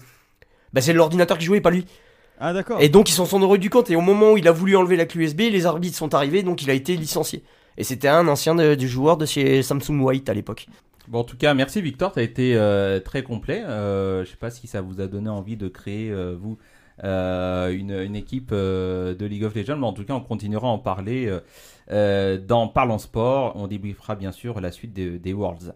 bah 0.73 0.81
c'est 0.81 0.93
l'ordinateur 0.93 1.39
qui 1.39 1.45
jouait, 1.47 1.61
pas 1.61 1.71
lui. 1.71 1.87
Ah 2.41 2.53
d'accord. 2.53 2.81
Et 2.81 2.89
donc 2.89 3.11
ils 3.11 3.15
s'en 3.15 3.27
sont 3.27 3.39
rendu 3.41 3.69
compte 3.71 3.91
et 3.91 3.97
au 3.97 4.01
moment 4.01 4.33
où 4.33 4.37
il 4.37 4.47
a 4.47 4.53
voulu 4.53 4.77
enlever 4.77 4.97
la 4.97 5.07
clé 5.07 5.25
USB, 5.25 5.41
les 5.51 5.67
arbitres 5.67 5.97
sont 5.97 6.15
arrivés 6.15 6.43
donc 6.45 6.63
il 6.63 6.71
a 6.71 6.75
été 6.75 6.97
licencié. 6.97 7.43
Et 7.77 7.85
c'était 7.85 8.09
un 8.09 8.29
ancien 8.29 8.55
de- 8.55 8.75
du 8.75 8.89
joueur 8.89 9.17
de 9.17 9.27
chez 9.27 9.63
Samsung 9.63 10.01
White 10.01 10.29
à 10.29 10.35
l'époque. 10.35 10.67
Bon, 11.09 11.21
en 11.21 11.25
tout 11.25 11.37
cas, 11.37 11.55
merci 11.55 11.81
Victor, 11.81 12.13
tu 12.13 12.19
as 12.21 12.23
été 12.23 12.55
euh, 12.55 13.01
très 13.01 13.23
complet. 13.23 13.63
Euh, 13.65 14.25
je 14.25 14.31
sais 14.31 14.37
pas 14.37 14.51
si 14.51 14.67
ça 14.67 14.81
vous 14.83 15.01
a 15.01 15.07
donné 15.07 15.31
envie 15.31 15.57
de 15.57 15.67
créer, 15.69 16.11
euh, 16.11 16.37
vous, 16.39 16.59
euh, 17.03 17.71
une, 17.73 17.93
une 17.93 18.15
équipe 18.15 18.51
euh, 18.53 19.15
de 19.15 19.25
League 19.25 19.45
of 19.45 19.55
Legends, 19.55 19.77
mais 19.79 19.87
en 19.87 19.93
tout 19.93 20.05
cas, 20.05 20.15
on 20.15 20.21
continuera 20.21 20.69
à 20.69 20.71
en 20.71 20.79
parler 20.79 21.35
dans 21.91 22.69
Parlons 22.69 22.99
Sport. 22.99 23.53
On 23.57 23.67
débriefera 23.67 24.15
bien 24.15 24.33
sûr 24.33 24.61
la 24.61 24.71
suite 24.71 24.93
des 24.93 25.33
Worlds. 25.33 25.73